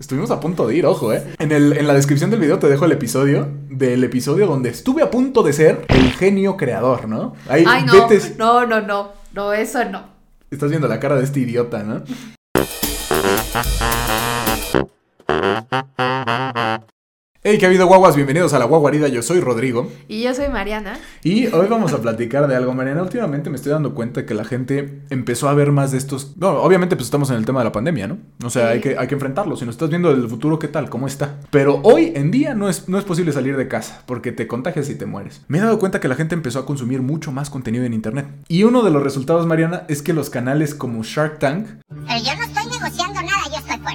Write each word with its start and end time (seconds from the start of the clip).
Estuvimos 0.00 0.30
a 0.30 0.38
punto 0.38 0.66
de 0.68 0.76
ir, 0.76 0.86
ojo, 0.86 1.12
¿eh? 1.12 1.24
En, 1.40 1.50
el, 1.50 1.76
en 1.76 1.86
la 1.88 1.94
descripción 1.94 2.30
del 2.30 2.38
video 2.38 2.60
te 2.60 2.68
dejo 2.68 2.84
el 2.84 2.92
episodio 2.92 3.48
del 3.68 4.04
episodio 4.04 4.46
donde 4.46 4.68
estuve 4.70 5.02
a 5.02 5.10
punto 5.10 5.42
de 5.42 5.52
ser 5.52 5.84
el 5.88 6.12
genio 6.12 6.56
creador, 6.56 7.08
¿no? 7.08 7.34
Ahí, 7.48 7.64
Ay, 7.66 7.84
no, 7.84 8.08
no, 8.38 8.66
no, 8.66 8.80
no, 8.80 9.12
no, 9.34 9.52
eso 9.52 9.84
no. 9.86 10.04
Estás 10.50 10.70
viendo 10.70 10.86
la 10.86 11.00
cara 11.00 11.16
de 11.16 11.24
este 11.24 11.40
idiota, 11.40 11.82
¿no? 11.82 12.04
Hey, 17.50 17.56
¿qué 17.56 17.64
ha 17.64 17.68
habido 17.70 17.86
guaguas? 17.86 18.14
Bienvenidos 18.14 18.52
a 18.52 18.58
la 18.58 18.66
guaguarida, 18.66 19.08
yo 19.08 19.22
soy 19.22 19.40
Rodrigo. 19.40 19.90
Y 20.06 20.22
yo 20.22 20.34
soy 20.34 20.50
Mariana. 20.50 20.98
Y 21.24 21.46
hoy 21.46 21.66
vamos 21.66 21.94
a 21.94 22.02
platicar 22.02 22.46
de 22.46 22.54
algo, 22.54 22.74
Mariana. 22.74 23.00
Últimamente 23.00 23.48
me 23.48 23.56
estoy 23.56 23.72
dando 23.72 23.94
cuenta 23.94 24.26
que 24.26 24.34
la 24.34 24.44
gente 24.44 25.00
empezó 25.08 25.48
a 25.48 25.54
ver 25.54 25.72
más 25.72 25.90
de 25.90 25.96
estos... 25.96 26.36
No, 26.36 26.60
obviamente 26.60 26.94
pues 26.94 27.06
estamos 27.06 27.30
en 27.30 27.36
el 27.36 27.46
tema 27.46 27.60
de 27.60 27.64
la 27.64 27.72
pandemia, 27.72 28.06
¿no? 28.06 28.18
O 28.44 28.50
sea, 28.50 28.68
hay, 28.68 28.82
que, 28.82 28.98
hay 28.98 29.06
que 29.06 29.14
enfrentarlo. 29.14 29.56
Si 29.56 29.64
nos 29.64 29.76
estás 29.76 29.88
viendo 29.88 30.14
del 30.14 30.28
futuro, 30.28 30.58
¿qué 30.58 30.68
tal? 30.68 30.90
¿Cómo 30.90 31.06
está? 31.06 31.40
Pero 31.50 31.80
hoy 31.84 32.12
en 32.14 32.30
día 32.30 32.54
no 32.54 32.68
es, 32.68 32.86
no 32.86 32.98
es 32.98 33.04
posible 33.06 33.32
salir 33.32 33.56
de 33.56 33.66
casa 33.66 34.02
porque 34.04 34.30
te 34.30 34.46
contagias 34.46 34.90
y 34.90 34.96
te 34.96 35.06
mueres. 35.06 35.40
Me 35.48 35.56
he 35.56 35.62
dado 35.62 35.78
cuenta 35.78 36.00
que 36.00 36.08
la 36.08 36.16
gente 36.16 36.34
empezó 36.34 36.58
a 36.58 36.66
consumir 36.66 37.00
mucho 37.00 37.32
más 37.32 37.48
contenido 37.48 37.86
en 37.86 37.94
Internet. 37.94 38.26
Y 38.48 38.64
uno 38.64 38.82
de 38.82 38.90
los 38.90 39.02
resultados, 39.02 39.46
Mariana, 39.46 39.84
es 39.88 40.02
que 40.02 40.12
los 40.12 40.28
canales 40.28 40.74
como 40.74 41.02
Shark 41.02 41.38
Tank... 41.38 41.66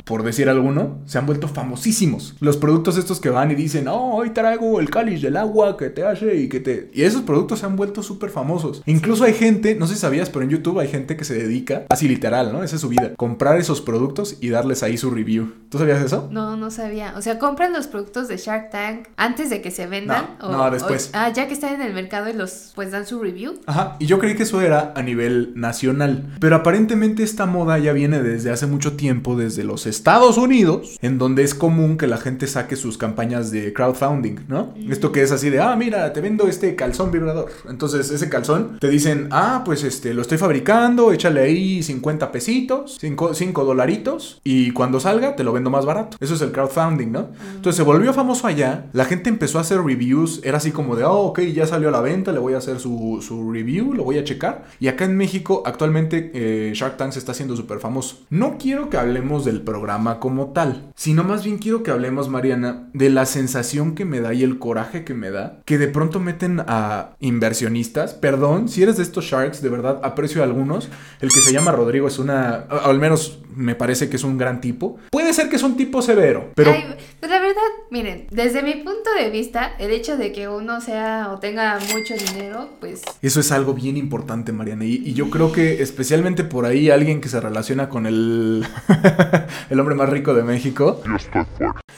Por 0.06 0.24
decir 0.24 0.50
alguno, 0.50 1.00
se 1.06 1.18
han 1.18 1.26
vuelto 1.26 1.48
famosísimos. 1.48 2.36
Los 2.40 2.58
productos 2.58 2.98
estos 2.98 3.20
que 3.20 3.30
van 3.30 3.52
y 3.52 3.56
dicen, 3.56 3.88
oh, 3.88 4.16
hoy 4.16 4.32
traigo 4.32 4.80
el 4.80 4.90
cáliz 4.90 5.22
del 5.22 5.38
agua 5.38 5.78
que 5.78 5.90
te 5.90 6.06
hace 6.06 6.36
y 6.36 6.50
que 6.50 6.60
te... 6.60 6.90
Y 6.94 7.04
esos 7.04 7.22
productos 7.22 7.60
se 7.60 7.66
han 7.66 7.76
vuelto 7.76 8.04
súper 8.04 8.30
famosos. 8.30 8.82
Incluso 8.86 9.24
hay 9.24 9.34
gente, 9.34 9.76
no 9.76 9.88
sé 9.88 9.96
si 9.96 10.02
sabías, 10.02 10.30
pero 10.30 10.44
en 10.44 10.52
YouTube 10.52 10.80
hay 10.80 10.88
gente 10.88 11.16
que 11.16 11.26
se 11.26 11.36
dedica, 11.36 11.86
así 11.90 12.08
literal, 12.08 12.52
¿no? 12.52 12.64
Esa 12.64 12.76
es 12.76 12.82
su 12.82 12.90
vida, 12.90 13.14
comprar 13.16 13.58
esos 13.58 13.82
productos 13.82 14.38
y 14.42 14.50
darles 14.50 14.84
ahí 14.84 14.98
su 14.98 15.12
review. 15.12 15.54
¿Tú 15.70 15.78
sabías 15.78 16.04
eso? 16.04 16.30
No, 16.32 16.56
no 16.58 16.72
sabía. 16.72 17.14
O 17.18 17.22
sea, 17.22 17.40
compran 17.40 17.74
los 17.74 17.88
productos 17.88 18.28
de 18.28 18.38
Shark 18.38 18.70
Tank 18.70 19.08
antes 19.18 19.50
de 19.50 19.62
que 19.62 19.72
se 19.72 19.88
vendan. 19.88 20.38
No, 20.40 20.52
no 20.52 20.72
después. 20.72 21.10
ah, 21.14 21.32
ya 21.34 21.48
que 21.48 21.54
están 21.54 21.74
en 21.74 21.82
el 21.82 21.94
mercado 21.94 22.30
y 22.30 22.34
los, 22.34 22.72
pues 22.76 22.92
dan 22.92 23.06
su 23.06 23.20
review. 23.22 23.60
Ajá, 23.66 23.96
y 24.00 24.06
yo 24.06 24.20
creí 24.20 24.36
que 24.36 24.44
eso 24.44 24.62
era 24.62 24.94
a 24.96 25.02
nivel 25.02 25.54
nacional. 25.56 26.34
Pero 26.40 26.56
aparentemente 26.56 27.24
esta 27.24 27.46
moda 27.46 27.78
ya 27.80 27.94
viene 27.94 28.22
desde 28.22 28.52
hace 28.52 28.68
mucho 28.68 28.94
tiempo, 28.94 29.36
desde 29.36 29.64
los 29.64 29.83
Estados 29.86 30.38
Unidos, 30.38 30.98
en 31.02 31.18
donde 31.18 31.44
es 31.44 31.54
común 31.54 31.98
que 31.98 32.08
la 32.08 32.18
gente 32.18 32.48
saque 32.48 32.76
sus 32.76 32.98
campañas 32.98 33.52
de 33.52 33.74
crowdfunding, 33.74 34.46
¿no? 34.48 34.74
Esto 34.90 35.12
que 35.12 35.22
es 35.22 35.32
así 35.32 35.50
de, 35.50 35.60
ah, 35.60 35.76
mira, 35.76 36.12
te 36.14 36.22
vendo 36.22 36.48
este 36.48 36.76
calzón 36.76 37.12
vibrador. 37.12 37.52
Entonces, 37.70 38.10
ese 38.10 38.30
calzón 38.30 38.78
te 38.80 38.90
dicen, 38.90 39.28
ah, 39.32 39.64
pues 39.66 39.84
este, 39.84 40.14
lo 40.14 40.22
estoy 40.22 40.38
fabricando, 40.38 41.12
échale 41.12 41.42
ahí 41.42 41.84
50 41.84 42.32
pesitos, 42.32 42.98
5, 43.00 43.66
dolaritos, 43.66 44.42
y 44.44 44.72
cuando 44.72 45.00
salga 45.00 45.36
te 45.36 45.44
lo 45.44 45.54
vendo 45.54 45.70
más 45.70 45.86
barato. 45.86 46.18
Eso 46.20 46.36
es 46.36 46.42
el 46.42 46.52
crowdfunding, 46.52 47.12
¿no? 47.12 47.30
Entonces 47.56 47.76
se 47.76 47.84
volvió 47.84 48.14
famoso 48.14 48.48
allá, 48.48 48.88
la 48.94 49.06
gente 49.06 49.30
empezó 49.30 49.58
a 49.58 49.62
hacer 49.62 49.82
reviews, 49.82 50.42
era 50.44 50.58
así 50.58 50.72
como 50.72 50.96
de, 50.96 51.04
oh, 51.04 51.28
ok, 51.28 51.42
ya 51.42 51.68
salió 51.68 51.90
a 51.90 51.92
la 51.92 52.02
venta, 52.02 52.32
le 52.32 52.40
voy 52.40 52.54
a 52.54 52.58
hacer 52.58 52.80
su, 52.80 53.20
su 53.26 53.52
review, 53.52 53.94
lo 53.94 54.04
voy 54.04 54.18
a 54.18 54.24
checar. 54.24 54.66
Y 54.80 54.88
acá 54.88 55.06
en 55.06 55.18
México, 55.18 55.64
actualmente, 55.66 56.32
eh, 56.34 56.72
Shark 56.74 56.98
Tank 56.98 57.14
se 57.14 57.20
está 57.20 57.32
haciendo 57.32 57.56
súper 57.56 57.80
famoso. 57.80 58.18
No 58.30 58.58
quiero 58.58 58.90
que 58.90 58.98
hablemos 58.98 59.46
del 59.46 59.62
programa 59.74 60.20
como 60.20 60.54
tal, 60.54 60.92
sino 60.96 61.24
más 61.24 61.44
bien 61.44 61.58
quiero 61.58 61.82
que 61.82 61.90
hablemos, 61.90 62.30
Mariana, 62.30 62.90
de 62.94 63.10
la 63.10 63.26
sensación 63.26 63.96
que 63.96 64.06
me 64.06 64.20
da 64.20 64.32
y 64.32 64.44
el 64.44 64.60
coraje 64.60 65.04
que 65.04 65.16
me 65.16 65.32
da, 65.32 65.62
que 65.66 65.80
de 65.80 65.88
pronto 65.88 66.20
meten 66.20 66.62
a 66.68 67.16
inversionistas. 67.20 68.14
Perdón, 68.14 68.70
si 68.70 68.84
eres 68.84 68.98
de 68.98 69.04
estos 69.04 69.26
sharks, 69.26 69.64
de 69.64 69.70
verdad 69.70 70.00
aprecio 70.04 70.42
a 70.42 70.46
algunos. 70.46 70.90
El 71.22 71.30
que 71.30 71.42
se 71.42 71.52
llama 71.52 71.72
Rodrigo 71.72 72.08
es 72.08 72.20
una, 72.20 72.54
al 72.54 73.00
menos 73.00 73.40
me 73.56 73.74
parece 73.74 74.10
que 74.10 74.18
es 74.18 74.24
un 74.24 74.38
gran 74.38 74.62
tipo. 74.62 75.00
Puede 75.10 75.34
ser 75.34 75.50
que 75.50 75.56
es 75.56 75.64
un 75.64 75.76
tipo 75.76 76.02
severo, 76.02 76.52
pero... 76.56 76.72
pues 77.20 77.32
la 77.32 77.40
verdad, 77.40 77.62
miren, 77.90 78.28
desde 78.32 78.62
mi 78.62 78.76
punto 78.76 79.10
de 79.18 79.30
vista, 79.30 79.74
el 79.80 79.92
hecho 79.92 80.18
de 80.18 80.32
que 80.32 80.48
uno 80.48 80.82
sea 80.82 81.32
o 81.34 81.40
tenga 81.40 81.80
mucho 81.94 82.14
dinero, 82.14 82.70
pues... 82.80 83.02
Eso 83.22 83.40
es 83.40 83.52
algo 83.52 83.74
bien 83.74 83.98
importante, 83.98 84.52
Mariana. 84.52 84.86
Y, 84.86 85.14
yo 85.14 85.30
creo 85.30 85.52
que 85.52 85.82
especialmente 85.82 86.44
por 86.44 86.66
ahí 86.66 86.90
alguien 86.90 87.22
que 87.22 87.30
se 87.30 87.40
relaciona 87.40 87.90
con 87.90 88.06
el, 88.06 88.66
el 89.70 89.80
hombre 89.80 89.96
más 89.96 90.10
rico 90.10 90.34
de 90.34 90.44
México. 90.44 91.02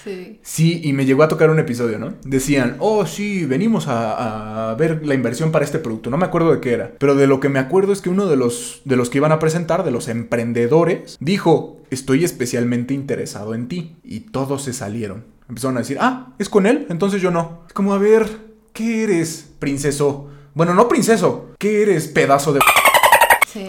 Sí. 0.03 0.39
Sí, 0.41 0.81
y 0.83 0.93
me 0.93 1.05
llegó 1.05 1.23
a 1.23 1.27
tocar 1.27 1.49
un 1.49 1.59
episodio, 1.59 1.97
¿no? 1.97 2.13
Decían, 2.23 2.75
oh, 2.79 3.05
sí, 3.05 3.45
venimos 3.45 3.87
a, 3.87 4.71
a, 4.71 4.75
ver 4.75 5.05
la 5.05 5.13
inversión 5.13 5.51
para 5.51 5.65
este 5.65 5.79
producto. 5.79 6.09
No 6.09 6.17
me 6.17 6.25
acuerdo 6.25 6.53
de 6.53 6.59
qué 6.59 6.73
era. 6.73 6.91
Pero 6.99 7.15
de 7.15 7.27
lo 7.27 7.39
que 7.39 7.49
me 7.49 7.59
acuerdo 7.59 7.91
es 7.93 8.01
que 8.01 8.09
uno 8.09 8.27
de 8.27 8.35
los, 8.35 8.81
de 8.85 8.95
los 8.95 9.09
que 9.09 9.17
iban 9.17 9.31
a 9.31 9.39
presentar, 9.39 9.83
de 9.83 9.91
los 9.91 10.07
emprendedores, 10.07 11.17
dijo, 11.19 11.81
estoy 11.89 12.23
especialmente 12.23 12.93
interesado 12.93 13.55
en 13.55 13.67
ti. 13.67 13.95
Y 14.03 14.21
todos 14.21 14.63
se 14.63 14.73
salieron. 14.73 15.23
Empezaron 15.47 15.77
a 15.77 15.81
decir, 15.81 15.97
ah, 15.99 16.33
es 16.39 16.49
con 16.49 16.65
él, 16.65 16.87
entonces 16.89 17.21
yo 17.21 17.31
no. 17.31 17.63
Es 17.67 17.73
como, 17.73 17.93
a 17.93 17.97
ver, 17.97 18.27
¿qué 18.73 19.03
eres, 19.03 19.51
princeso? 19.59 20.29
Bueno, 20.53 20.73
no 20.73 20.87
princeso, 20.87 21.49
¿qué 21.59 21.81
eres, 21.81 22.07
pedazo 22.07 22.53
de... 22.53 22.61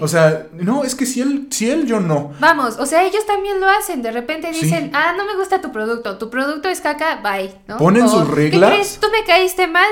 O 0.01 0.09
sea, 0.09 0.47
no, 0.53 0.85
es 0.85 0.95
que 0.95 1.07
si 1.07 1.21
él, 1.21 1.49
si 1.51 1.71
él, 1.71 1.87
yo 1.87 2.01
no. 2.01 2.33
Vamos, 2.41 2.77
o 2.79 2.87
sea, 2.87 3.05
ellos 3.05 3.25
también 3.27 3.61
lo 3.61 3.69
hacen. 3.69 4.03
De 4.03 4.11
repente 4.11 4.51
dicen, 4.51 4.91
ah, 4.95 5.15
no 5.17 5.25
me 5.25 5.37
gusta 5.37 5.61
tu 5.61 5.73
producto, 5.73 6.19
tu 6.19 6.31
producto 6.31 6.69
es 6.69 6.81
caca, 6.81 7.21
bye, 7.23 7.53
¿no? 7.67 7.79
Ponen 7.79 8.09
sus 8.09 8.29
reglas. 8.29 8.71
¿Qué 8.71 8.77
crees? 8.77 8.99
¿Tú 9.01 9.09
me 9.11 9.25
caíste 9.25 9.67
mal? 9.67 9.91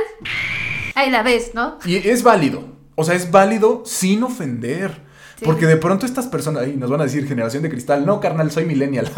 Ahí 0.94 1.10
la 1.10 1.22
ves, 1.22 1.52
¿no? 1.54 1.78
Y 1.84 1.96
es 1.96 2.22
válido. 2.22 2.64
O 2.94 3.04
sea, 3.04 3.14
es 3.14 3.30
válido 3.30 3.82
sin 3.84 4.22
ofender. 4.22 5.02
Porque 5.44 5.66
de 5.66 5.76
pronto 5.76 6.06
estas 6.06 6.26
personas, 6.26 6.62
ahí 6.62 6.76
nos 6.76 6.90
van 6.90 7.00
a 7.00 7.04
decir 7.04 7.26
generación 7.26 7.62
de 7.62 7.68
cristal, 7.68 8.06
no, 8.06 8.20
carnal, 8.20 8.50
soy 8.50 8.64
millennial. 8.64 9.10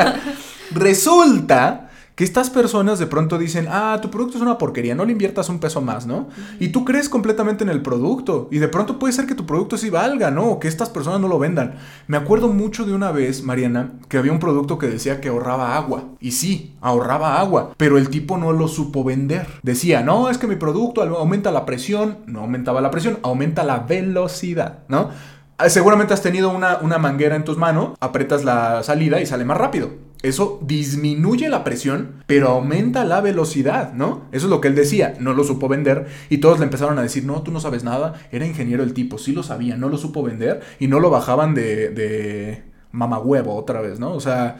Resulta 0.70 1.87
que 2.18 2.24
estas 2.24 2.50
personas 2.50 2.98
de 2.98 3.06
pronto 3.06 3.38
dicen, 3.38 3.68
ah, 3.70 4.00
tu 4.02 4.10
producto 4.10 4.38
es 4.38 4.42
una 4.42 4.58
porquería, 4.58 4.96
no 4.96 5.04
le 5.04 5.12
inviertas 5.12 5.48
un 5.50 5.60
peso 5.60 5.80
más, 5.80 6.04
¿no? 6.04 6.26
Y 6.58 6.70
tú 6.70 6.84
crees 6.84 7.08
completamente 7.08 7.62
en 7.62 7.70
el 7.70 7.80
producto 7.80 8.48
y 8.50 8.58
de 8.58 8.66
pronto 8.66 8.98
puede 8.98 9.12
ser 9.12 9.24
que 9.26 9.36
tu 9.36 9.46
producto 9.46 9.78
sí 9.78 9.88
valga, 9.88 10.32
¿no? 10.32 10.46
O 10.46 10.58
que 10.58 10.66
estas 10.66 10.90
personas 10.90 11.20
no 11.20 11.28
lo 11.28 11.38
vendan. 11.38 11.76
Me 12.08 12.16
acuerdo 12.16 12.48
mucho 12.48 12.84
de 12.84 12.92
una 12.92 13.12
vez, 13.12 13.44
Mariana, 13.44 13.92
que 14.08 14.18
había 14.18 14.32
un 14.32 14.40
producto 14.40 14.78
que 14.78 14.88
decía 14.88 15.20
que 15.20 15.28
ahorraba 15.28 15.76
agua. 15.76 16.06
Y 16.18 16.32
sí, 16.32 16.74
ahorraba 16.80 17.38
agua, 17.38 17.74
pero 17.76 17.98
el 17.98 18.08
tipo 18.08 18.36
no 18.36 18.50
lo 18.52 18.66
supo 18.66 19.04
vender. 19.04 19.46
Decía, 19.62 20.02
no, 20.02 20.28
es 20.28 20.38
que 20.38 20.48
mi 20.48 20.56
producto 20.56 21.02
aumenta 21.02 21.52
la 21.52 21.66
presión, 21.66 22.18
no 22.26 22.40
aumentaba 22.40 22.80
la 22.80 22.90
presión, 22.90 23.20
aumenta 23.22 23.62
la 23.62 23.78
velocidad, 23.78 24.80
¿no? 24.88 25.10
Ah, 25.56 25.68
seguramente 25.68 26.14
has 26.14 26.22
tenido 26.22 26.50
una, 26.50 26.78
una 26.78 26.98
manguera 26.98 27.36
en 27.36 27.44
tus 27.44 27.58
manos, 27.58 27.96
apretas 28.00 28.44
la 28.44 28.82
salida 28.82 29.20
y 29.20 29.26
sale 29.26 29.44
más 29.44 29.56
rápido. 29.56 30.07
Eso 30.22 30.58
disminuye 30.62 31.48
la 31.48 31.62
presión, 31.62 32.24
pero 32.26 32.48
aumenta 32.48 33.04
la 33.04 33.20
velocidad, 33.20 33.92
¿no? 33.92 34.22
Eso 34.32 34.46
es 34.46 34.50
lo 34.50 34.60
que 34.60 34.68
él 34.68 34.74
decía, 34.74 35.14
no 35.20 35.32
lo 35.32 35.44
supo 35.44 35.68
vender 35.68 36.08
y 36.28 36.38
todos 36.38 36.58
le 36.58 36.64
empezaron 36.64 36.98
a 36.98 37.02
decir, 37.02 37.24
no, 37.24 37.42
tú 37.42 37.52
no 37.52 37.60
sabes 37.60 37.84
nada, 37.84 38.14
era 38.32 38.44
ingeniero 38.44 38.82
el 38.82 38.94
tipo, 38.94 39.18
sí 39.18 39.32
lo 39.32 39.44
sabía, 39.44 39.76
no 39.76 39.88
lo 39.88 39.96
supo 39.96 40.24
vender 40.24 40.60
y 40.80 40.88
no 40.88 40.98
lo 40.98 41.10
bajaban 41.10 41.54
de, 41.54 41.90
de 41.90 42.62
mamahuevo 42.90 43.54
otra 43.54 43.80
vez, 43.80 44.00
¿no? 44.00 44.12
O 44.12 44.20
sea, 44.20 44.56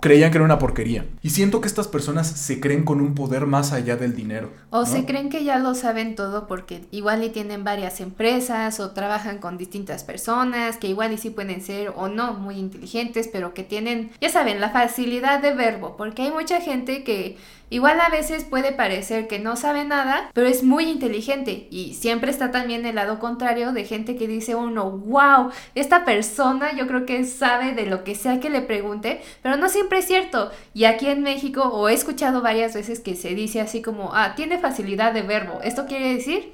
creían 0.00 0.30
que 0.30 0.38
era 0.38 0.44
una 0.44 0.58
porquería. 0.58 1.06
Y 1.22 1.30
siento 1.30 1.60
que 1.60 1.68
estas 1.68 1.88
personas 1.88 2.26
se 2.26 2.60
creen 2.60 2.84
con 2.84 3.00
un 3.00 3.14
poder 3.14 3.46
más 3.46 3.72
allá 3.72 3.96
del 3.96 4.14
dinero. 4.14 4.50
O 4.70 4.86
se 4.86 5.04
creen 5.04 5.28
que 5.28 5.44
ya 5.44 5.58
lo 5.58 5.74
saben 5.74 6.14
todo 6.14 6.46
porque 6.46 6.84
igual 6.90 7.24
y 7.24 7.30
tienen 7.30 7.64
varias 7.64 8.00
empresas 8.00 8.80
o 8.80 8.90
trabajan 8.90 9.38
con 9.38 9.58
distintas 9.58 10.04
personas 10.04 10.76
que 10.76 10.88
igual 10.88 11.12
y 11.12 11.18
sí 11.18 11.30
pueden 11.30 11.60
ser 11.60 11.92
o 11.94 12.08
no 12.08 12.34
muy 12.34 12.56
inteligentes, 12.56 13.28
pero 13.32 13.54
que 13.54 13.64
tienen, 13.64 14.10
ya 14.20 14.28
saben, 14.28 14.60
la 14.60 14.70
facilidad 14.70 15.40
de 15.40 15.54
verbo, 15.54 15.96
porque 15.96 16.22
hay 16.22 16.30
mucha 16.30 16.60
gente 16.60 17.04
que 17.04 17.36
Igual 17.72 18.02
a 18.02 18.10
veces 18.10 18.44
puede 18.44 18.72
parecer 18.72 19.28
que 19.28 19.38
no 19.38 19.56
sabe 19.56 19.86
nada, 19.86 20.28
pero 20.34 20.46
es 20.46 20.62
muy 20.62 20.90
inteligente 20.90 21.68
y 21.70 21.94
siempre 21.94 22.30
está 22.30 22.50
también 22.50 22.84
el 22.84 22.96
lado 22.96 23.18
contrario 23.18 23.72
de 23.72 23.86
gente 23.86 24.14
que 24.14 24.28
dice 24.28 24.54
uno, 24.54 24.90
wow, 24.90 25.50
esta 25.74 26.04
persona 26.04 26.76
yo 26.76 26.86
creo 26.86 27.06
que 27.06 27.24
sabe 27.24 27.72
de 27.72 27.86
lo 27.86 28.04
que 28.04 28.14
sea 28.14 28.40
que 28.40 28.50
le 28.50 28.60
pregunte, 28.60 29.22
pero 29.42 29.56
no 29.56 29.70
siempre 29.70 30.00
es 30.00 30.04
cierto. 30.04 30.50
Y 30.74 30.84
aquí 30.84 31.06
en 31.06 31.22
México, 31.22 31.62
o 31.62 31.88
he 31.88 31.94
escuchado 31.94 32.42
varias 32.42 32.74
veces 32.74 33.00
que 33.00 33.14
se 33.14 33.34
dice 33.34 33.62
así 33.62 33.80
como, 33.80 34.14
ah, 34.14 34.34
tiene 34.36 34.58
facilidad 34.58 35.14
de 35.14 35.22
verbo. 35.22 35.60
¿Esto 35.62 35.86
quiere 35.86 36.12
decir? 36.12 36.52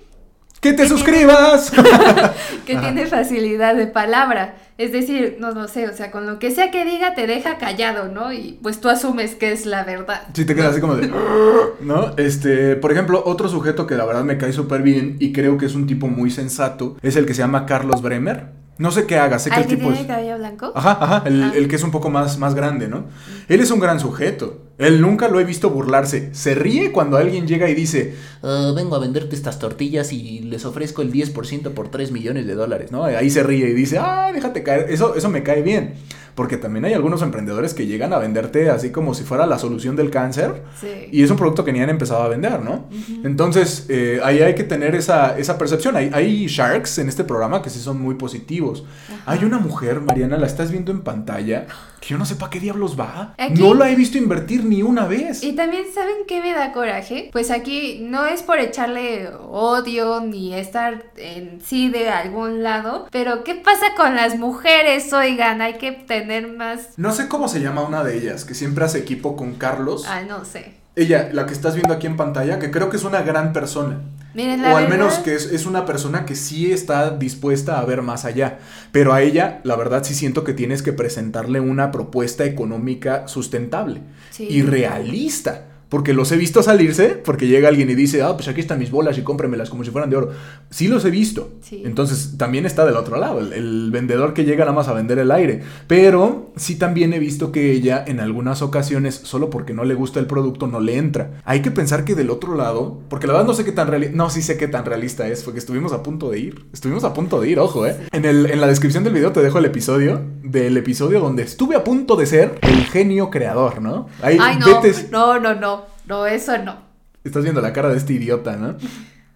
¡Que 0.61 0.73
te 0.73 0.89
suscribas! 0.89 1.73
que 2.67 2.77
tiene 2.77 3.07
facilidad 3.07 3.77
de 3.77 3.87
palabra. 3.87 4.57
Es 4.77 4.93
decir, 4.93 5.39
no, 5.41 5.53
no 5.53 5.67
sé, 5.67 5.89
o 5.89 5.93
sea, 5.93 6.11
con 6.11 6.27
lo 6.27 6.39
que 6.39 6.51
sea 6.51 6.71
que 6.71 6.85
diga 6.85 7.15
te 7.15 7.27
deja 7.27 7.59
callado, 7.59 8.09
¿no? 8.09 8.33
Y 8.33 8.59
pues 8.63 8.81
tú 8.81 8.89
asumes 8.89 9.35
que 9.35 9.53
es 9.53 9.67
la 9.67 9.85
verdad. 9.85 10.23
Sí, 10.35 10.45
te 10.45 10.55
quedas 10.55 10.73
así 10.73 10.81
como 10.81 10.95
de... 10.97 11.09
¿No? 11.81 12.17
Este, 12.17 12.77
por 12.77 12.93
ejemplo, 12.93 13.23
otro 13.27 13.49
sujeto 13.49 13.87
que 13.87 13.97
la 13.97 14.05
verdad 14.05 14.25
me 14.25 14.39
cae 14.39 14.53
súper 14.53 14.83
bien 14.83 15.17
y 15.19 15.33
creo 15.33 15.59
que 15.59 15.67
es 15.67 15.75
un 15.75 15.87
tipo 15.87 16.09
muy 16.09 16.31
sensato 16.31 16.97
es 17.03 17.17
el 17.17 17.27
que 17.27 17.35
se 17.35 17.43
llama 17.43 17.67
Carlos 17.67 18.03
Bremer. 18.03 18.59
No 18.79 18.93
sé 18.93 19.07
qué 19.07 19.19
haga, 19.19 19.41
sé 19.41 19.51
que 19.51 19.61
el, 19.61 19.67
tipo 19.67 19.91
tiene 19.91 20.07
cabello 20.07 20.39
blanco? 20.39 20.73
Ajá, 20.75 20.99
ajá, 21.01 21.23
el, 21.27 21.43
ah. 21.43 21.53
el, 21.55 21.67
que 21.67 21.75
es 21.75 21.83
un 21.83 21.91
poco 21.91 22.11
más, 22.11 22.39
más 22.39 22.55
grande, 22.55 22.87
¿no? 22.87 23.07
Él 23.49 23.61
es 23.61 23.73
un 23.73 23.81
gran 23.81 23.99
sujeto. 23.99 24.68
Él 24.79 25.01
nunca 25.01 25.29
lo 25.29 25.41
he 25.41 25.45
visto 25.45 25.71
burlarse. 25.71 26.31
Se 26.33 26.55
ríe 26.55 26.93
cuando 26.93 27.17
alguien 27.17 27.47
llega 27.47 27.69
y 27.69 27.75
dice, 27.75 28.15
"Ah, 28.43 28.73
vengo 28.75 28.95
a 28.97 29.01
venderte 29.01 29.35
estas 29.35 29.59
tortillas 29.59 30.13
y 30.13 30.41
les 30.41 30.65
ofrezco 30.65 31.03
el 31.03 31.13
10% 31.13 31.73
por 31.75 31.91
3 31.91 32.13
millones 32.13 32.47
de 32.47 32.55
dólares, 32.55 32.93
¿no? 32.93 33.05
Ahí 33.05 33.29
se 33.31 33.43
ríe 33.43 33.69
y 33.69 33.73
dice, 33.75 33.99
ah, 33.99 34.31
déjate 34.33 34.63
caer. 34.63 34.87
Eso, 34.91 35.15
eso 35.17 35.29
me 35.29 35.43
cae 35.43 35.63
bien. 35.63 35.95
Porque 36.37 36.57
también 36.57 36.85
hay 36.85 36.93
algunos 36.93 37.21
emprendedores 37.23 37.75
que 37.75 37.87
llegan 37.89 38.13
a 38.13 38.19
venderte 38.19 38.71
así 38.71 38.91
como 38.91 39.13
si 39.13 39.25
fuera 39.25 39.45
la 39.45 39.59
solución 39.59 39.97
del 39.97 40.11
cáncer. 40.11 40.63
Sí. 40.81 41.09
Y 41.11 41.25
es 41.25 41.31
un 41.33 41.37
producto 41.37 41.65
que 41.65 41.73
ni 41.73 41.81
han 41.81 41.91
empezado 41.91 42.23
a 42.23 42.29
vender, 42.29 42.63
¿no? 42.63 42.85
Entonces, 43.25 43.87
eh, 43.89 44.21
ahí 44.23 44.41
hay 44.41 44.55
que 44.55 44.63
tener 44.63 44.95
esa, 44.95 45.37
esa 45.37 45.59
percepción. 45.59 45.97
Hay, 45.97 46.11
hay 46.13 46.47
sharks 46.47 46.99
en 46.99 47.09
este 47.09 47.25
programa 47.25 47.61
que 47.61 47.71
sí 47.71 47.81
son 47.81 48.01
muy 48.01 48.15
positivos. 48.15 48.85
Hay 49.27 49.45
una 49.45 49.59
mujer, 49.59 50.01
Mariana, 50.01 50.37
la 50.39 50.47
estás 50.47 50.71
viendo 50.71 50.93
en 50.93 51.01
pantalla, 51.01 51.67
que 52.01 52.09
yo 52.11 52.19
no 52.19 52.25
sé 52.25 52.37
para 52.37 52.51
qué 52.51 52.61
diablos 52.61 52.97
va. 52.99 53.35
Aquí- 53.37 53.61
No 53.61 53.75
la 53.75 53.91
he 53.91 53.97
visto 53.97 54.17
invertir 54.17 54.63
ni 54.69 54.83
una 54.83 55.07
vez. 55.07 55.43
Y 55.43 55.53
también, 55.53 55.85
¿saben 55.93 56.27
qué 56.27 56.41
me 56.41 56.53
da 56.53 56.73
coraje? 56.73 57.31
Pues 57.33 57.51
aquí 57.51 58.01
no 58.03 58.27
es 58.27 58.43
por 58.43 58.59
echarle 58.59 59.29
odio 59.51 60.21
ni 60.21 60.55
estar 60.55 61.05
en 61.17 61.61
sí 61.65 61.89
de 61.89 62.11
algún 62.11 62.63
lado, 62.63 63.09
pero 63.11 63.45
¿qué 63.45 63.55
pasa 63.55 63.87
con 63.97 64.17
las 64.17 64.39
mujeres? 64.39 65.13
Oigan, 65.13 65.61
hay 65.61 65.75
que 65.75 65.93
tener 65.93 66.49
más... 66.49 66.91
No 66.97 67.13
sé 67.13 67.29
cómo 67.29 67.49
se 67.49 67.61
llama 67.61 67.83
una 67.83 68.05
de 68.05 68.17
ellas, 68.17 68.45
que 68.45 68.55
siempre 68.55 68.85
hace 68.85 68.99
equipo 68.99 69.37
con 69.37 69.55
Carlos. 69.55 70.05
Ah, 70.09 70.23
no 70.23 70.45
sé. 70.45 70.75
Ella, 70.97 71.31
la 71.33 71.47
que 71.47 71.53
estás 71.53 71.75
viendo 71.75 71.95
aquí 71.95 72.07
en 72.07 72.17
pantalla, 72.17 72.59
que 72.59 72.71
creo 72.71 72.91
que 72.91 72.97
es 72.97 73.05
una 73.05 73.23
gran 73.23 73.53
persona. 73.53 74.01
Miren, 74.39 74.63
la 74.63 74.73
o 74.73 74.77
al 74.77 74.89
menos 74.89 75.15
que 75.15 75.35
es, 75.35 75.47
es 75.47 75.67
una 75.67 75.85
persona 75.85 76.25
que 76.25 76.37
sí 76.37 76.71
está 76.71 77.11
dispuesta 77.11 77.81
a 77.81 77.85
ver 77.85 78.03
más 78.03 78.25
allá. 78.25 78.61
Pero 78.93 79.13
a 79.13 79.21
ella, 79.21 79.61
la 79.65 79.75
verdad, 79.75 80.05
sí 80.05 80.15
siento 80.15 80.45
que 80.45 80.55
tienes 80.55 80.81
que 80.83 80.93
presentarle 80.93 81.59
una 81.59 81.91
propuesta 81.91 82.45
económica 82.45 83.27
sustentable 83.27 84.01
Sí. 84.31 84.47
y 84.49 84.63
realista. 84.63 85.65
Porque 85.89 86.13
los 86.13 86.31
he 86.33 86.37
visto 86.37 86.63
salirse, 86.63 87.11
porque 87.11 87.47
llega 87.47 87.69
alguien 87.69 87.89
y 87.89 87.95
dice, 87.95 88.23
ah, 88.23 88.37
pues 88.37 88.47
aquí 88.49 88.61
están 88.61 88.79
mis 88.79 88.91
bolas 88.91 89.17
y 89.17 89.23
cómpremelas 89.23 89.71
como 89.71 89.85
si 89.85 89.91
fueran 89.91 90.11
de 90.11 90.17
oro. 90.17 90.31
Sí 90.69 90.87
los 90.87 91.05
he 91.07 91.11
visto. 91.11 91.51
Sí. 91.63 91.83
Entonces 91.85 92.35
también 92.37 92.67
está 92.67 92.85
del 92.85 92.97
otro 92.97 93.17
lado, 93.19 93.41
el, 93.41 93.53
el 93.55 93.91
vendedor 93.91 94.35
que 94.35 94.45
llega 94.45 94.65
nada 94.67 94.77
más 94.77 94.89
a 94.89 94.93
vender 94.93 95.19
el 95.19 95.31
aire. 95.31 95.63
Pero 95.87 96.53
sí 96.57 96.77
también 96.77 97.13
he 97.15 97.19
visto 97.19 97.53
que 97.53 97.73
ella 97.73 98.05
en 98.07 98.21
algunas 98.21 98.61
ocasiones, 98.61 99.15
solo 99.25 99.49
porque 99.49 99.73
no 99.73 99.85
le 99.85 99.95
gusta 99.95 100.21
el 100.21 100.27
producto, 100.27 100.67
no 100.67 100.81
le 100.81 100.97
entra. 100.99 101.41
Hay 101.45 101.63
que 101.63 101.71
pensar 101.71 102.05
que 102.05 102.15
del 102.15 102.29
otro 102.31 102.55
lado, 102.55 103.01
porque 103.09 103.27
la 103.27 103.33
verdad 103.33 103.47
no 103.49 103.55
sé 103.55 103.65
qué 103.65 103.73
tan 103.73 103.89
realista, 103.89 104.15
no, 104.17 104.29
sí 104.29 104.43
sé 104.43 104.59
qué 104.59 104.69
tan 104.69 104.85
realista 104.85 105.27
es, 105.27 105.43
porque 105.43 105.59
estuvimos 105.59 105.93
a 105.93 106.03
punto 106.03 106.29
de 106.31 106.39
ir. 106.39 106.67
Estuvimos 106.73 107.05
a 107.05 107.15
punto 107.15 107.41
de 107.41 107.49
ir, 107.49 107.59
ojo, 107.59 107.87
eh. 107.87 107.97
En, 108.13 108.25
el, 108.27 108.51
en 108.51 108.61
la 108.61 108.67
descripción 108.67 109.05
del 109.05 109.15
video 109.15 109.33
te 109.33 109.41
dejo 109.43 109.59
el 109.59 109.65
episodio, 109.65 110.21
del 110.43 110.77
episodio 110.77 111.21
donde 111.21 111.45
estuve 111.45 111.77
a 111.77 111.85
punto 111.85 112.15
de 112.17 112.27
ser 112.27 112.59
el 112.63 112.85
genio 112.85 113.31
creador, 113.31 113.81
¿no? 113.81 114.07
Ahí 114.23 114.37
Ay, 114.41 114.59
no, 114.59 114.67
vete- 114.83 115.09
no, 115.11 115.39
no, 115.39 115.55
no, 115.55 115.78
no, 116.09 116.27
eso 116.27 116.59
no. 116.59 116.77
Estás 117.25 117.43
viendo 117.43 117.61
la 117.61 117.73
cara 117.73 117.91
de 117.91 117.99
este 117.99 118.15
idiota, 118.15 118.57
¿no? 118.57 118.77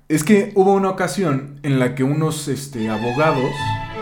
Es 0.09 0.25
que 0.25 0.53
hubo 0.55 0.73
una 0.75 0.91
ocasión 0.91 1.61
en 1.63 1.79
la 1.79 1.95
que 1.95 2.05
unos 2.05 2.49
este, 2.49 2.89
abogados, 2.89 3.51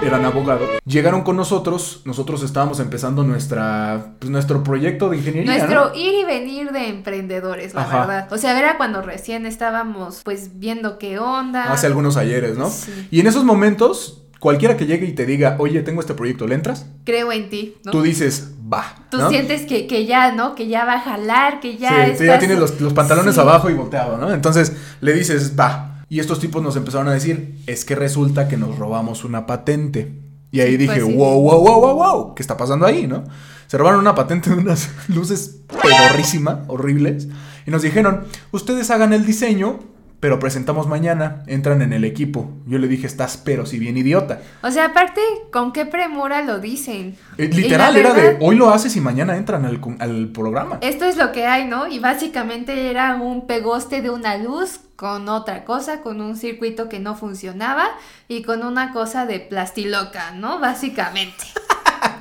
eran 0.03 0.25
abogados, 0.25 0.69
llegaron 0.85 1.23
con 1.23 1.37
nosotros, 1.37 2.03
nosotros 2.05 2.43
estábamos 2.43 2.81
empezando 2.81 3.23
nuestra, 3.23 4.15
pues, 4.19 4.31
nuestro 4.31 4.65
proyecto 4.65 5.11
de 5.11 5.19
ingeniería, 5.19 5.59
Nuestro 5.59 5.91
¿no? 5.91 5.95
ir 5.95 6.15
y 6.15 6.25
venir 6.25 6.73
de 6.73 6.89
emprendedores, 6.89 7.75
la 7.75 7.83
Ajá. 7.83 7.99
verdad. 8.01 8.33
O 8.33 8.39
sea, 8.39 8.59
era 8.59 8.77
cuando 8.77 9.03
recién 9.03 9.47
estábamos 9.47 10.23
pues 10.25 10.59
viendo 10.59 10.99
qué 10.99 11.19
onda. 11.19 11.73
Hace 11.73 11.87
algunos 11.87 12.17
ayeres, 12.17 12.57
¿no? 12.57 12.71
Sí. 12.71 13.09
Y 13.11 13.21
en 13.21 13.27
esos 13.27 13.45
momentos, 13.45 14.23
cualquiera 14.41 14.77
que 14.77 14.87
llegue 14.87 15.07
y 15.07 15.13
te 15.13 15.27
diga, 15.27 15.57
oye, 15.59 15.83
tengo 15.83 16.01
este 16.01 16.15
proyecto, 16.15 16.47
¿le 16.47 16.55
entras? 16.55 16.87
Creo 17.05 17.31
en 17.31 17.51
ti, 17.51 17.77
¿no? 17.85 17.93
Tú 17.93 18.03
dices, 18.03 18.53
va. 18.73 18.95
Tú 19.11 19.19
¿no? 19.19 19.29
sientes 19.31 19.63
que, 19.63 19.87
que 19.87 20.07
ya, 20.07 20.33
¿no? 20.33 20.55
Que 20.55 20.69
ya 20.69 20.85
va 20.85 20.95
a 20.95 21.01
jalar, 21.01 21.61
que 21.61 21.77
ya 21.79 22.07
sí, 22.07 22.13
tú 22.19 22.25
ya 22.25 22.39
tienes 22.39 22.59
los, 22.59 22.81
los 22.81 22.93
pantalones 22.93 23.35
Sí. 23.35 23.41
abajo 23.41 23.69
y 23.71 23.75
volteado, 23.75 24.17
¿no? 24.19 24.33
Entonces 24.33 24.73
le 25.01 25.13
dices, 25.13 25.55
va. 25.59 26.05
Y 26.09 26.19
estos 26.21 26.41
tipos 26.41 26.63
nos 26.63 26.77
empezaron 26.77 27.09
a 27.09 27.13
decir, 27.13 27.59
es 27.67 27.85
que 27.85 27.95
resulta 27.95 28.49
que 28.49 28.57
nos 28.57 28.79
robamos 28.79 29.25
una 29.25 29.47
patente. 29.47 30.13
Y 30.53 30.61
ahí 30.61 30.73
Sí, 30.73 30.77
dije, 30.79 30.95
pues 31.01 31.07
sí. 31.07 31.15
wow, 31.17 31.41
wow, 31.41 31.61
wow, 31.65 31.81
wow, 31.81 31.95
wow, 31.95 32.35
¿qué 32.35 32.43
está 32.43 32.57
pasando 32.57 32.85
ahí, 32.87 33.07
no? 33.07 33.23
Se 33.69 33.79
robaron 33.79 34.01
una 34.01 34.17
patente 34.17 34.51
de 34.51 34.57
unas 34.57 34.91
luces 35.09 35.61
pedorrísima, 35.83 36.65
horribles. 36.67 37.29
Y 37.67 37.71
nos 37.71 37.83
dijeron, 37.83 38.25
ustedes 38.51 38.91
hagan 38.91 39.13
el 39.13 39.25
diseño, 39.25 39.79
pero 40.21 40.39
presentamos 40.39 40.87
mañana, 40.87 41.43
entran 41.47 41.81
en 41.81 41.95
el 41.95 42.05
equipo. 42.05 42.51
Yo 42.67 42.79
le 42.79 42.89
dije, 42.89 43.07
estás 43.07 43.39
pero 43.39 43.65
si 43.65 43.79
bien 43.79 43.97
idiota. 43.97 44.41
O 44.63 44.71
sea, 44.71 44.87
aparte, 44.87 45.21
¿con 45.51 45.73
qué 45.73 45.87
premura 45.87 46.43
lo 46.43 46.61
dicen? 46.61 47.17
Eh, 47.39 47.49
literal, 47.49 47.97
era 47.97 48.13
de, 48.13 48.37
hoy 48.41 48.57
lo 48.57 48.71
haces 48.71 48.95
y 48.97 49.01
mañana 49.01 49.37
entran 49.37 49.65
al, 49.65 49.81
al 49.99 50.29
programa. 50.29 50.79
Esto 50.83 51.07
es 51.07 51.17
lo 51.17 51.33
que 51.33 51.47
hay, 51.47 51.67
¿no? 51.67 51.89
Y 51.89 51.99
básicamente 51.99 52.91
era 52.91 53.17
un 53.17 53.47
pegoste 53.47 54.03
de 54.03 54.11
una 54.11 54.37
luz 54.37 54.81
con 54.97 55.31
otra 55.31 55.65
cosa, 55.65 56.03
con 56.03 56.21
un 56.21 56.37
circuito 56.37 56.91
que 56.91 57.01
no 57.01 57.17
funcionaba 57.17 57.89
y 58.29 58.43
con 58.43 58.63
una 58.63 58.93
cosa 58.93 59.25
de 59.25 59.41
plastiloca, 59.41 60.33
¿no? 60.33 60.61
Básicamente. 60.61 61.45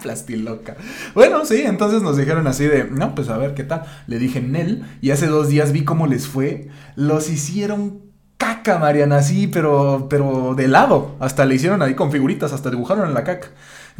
Plastiloca. 0.01 0.75
Bueno, 1.13 1.45
sí, 1.45 1.61
entonces 1.65 2.01
nos 2.01 2.17
dijeron 2.17 2.47
así 2.47 2.65
de, 2.65 2.85
no, 2.85 3.15
pues 3.15 3.29
a 3.29 3.37
ver 3.37 3.53
qué 3.53 3.63
tal. 3.63 3.83
Le 4.07 4.19
dije 4.19 4.41
Nel 4.41 4.85
y 5.01 5.11
hace 5.11 5.27
dos 5.27 5.49
días 5.49 5.71
vi 5.71 5.83
cómo 5.83 6.07
les 6.07 6.27
fue. 6.27 6.69
Los 6.95 7.29
hicieron 7.29 8.09
caca, 8.37 8.79
Mariana, 8.79 9.21
sí, 9.21 9.47
pero, 9.47 10.07
pero 10.09 10.55
de 10.55 10.67
lado. 10.67 11.15
Hasta 11.19 11.45
le 11.45 11.55
hicieron 11.55 11.81
ahí 11.81 11.93
con 11.93 12.11
figuritas, 12.11 12.53
hasta 12.53 12.69
dibujaron 12.69 13.07
en 13.07 13.13
la 13.13 13.23
caca. 13.23 13.49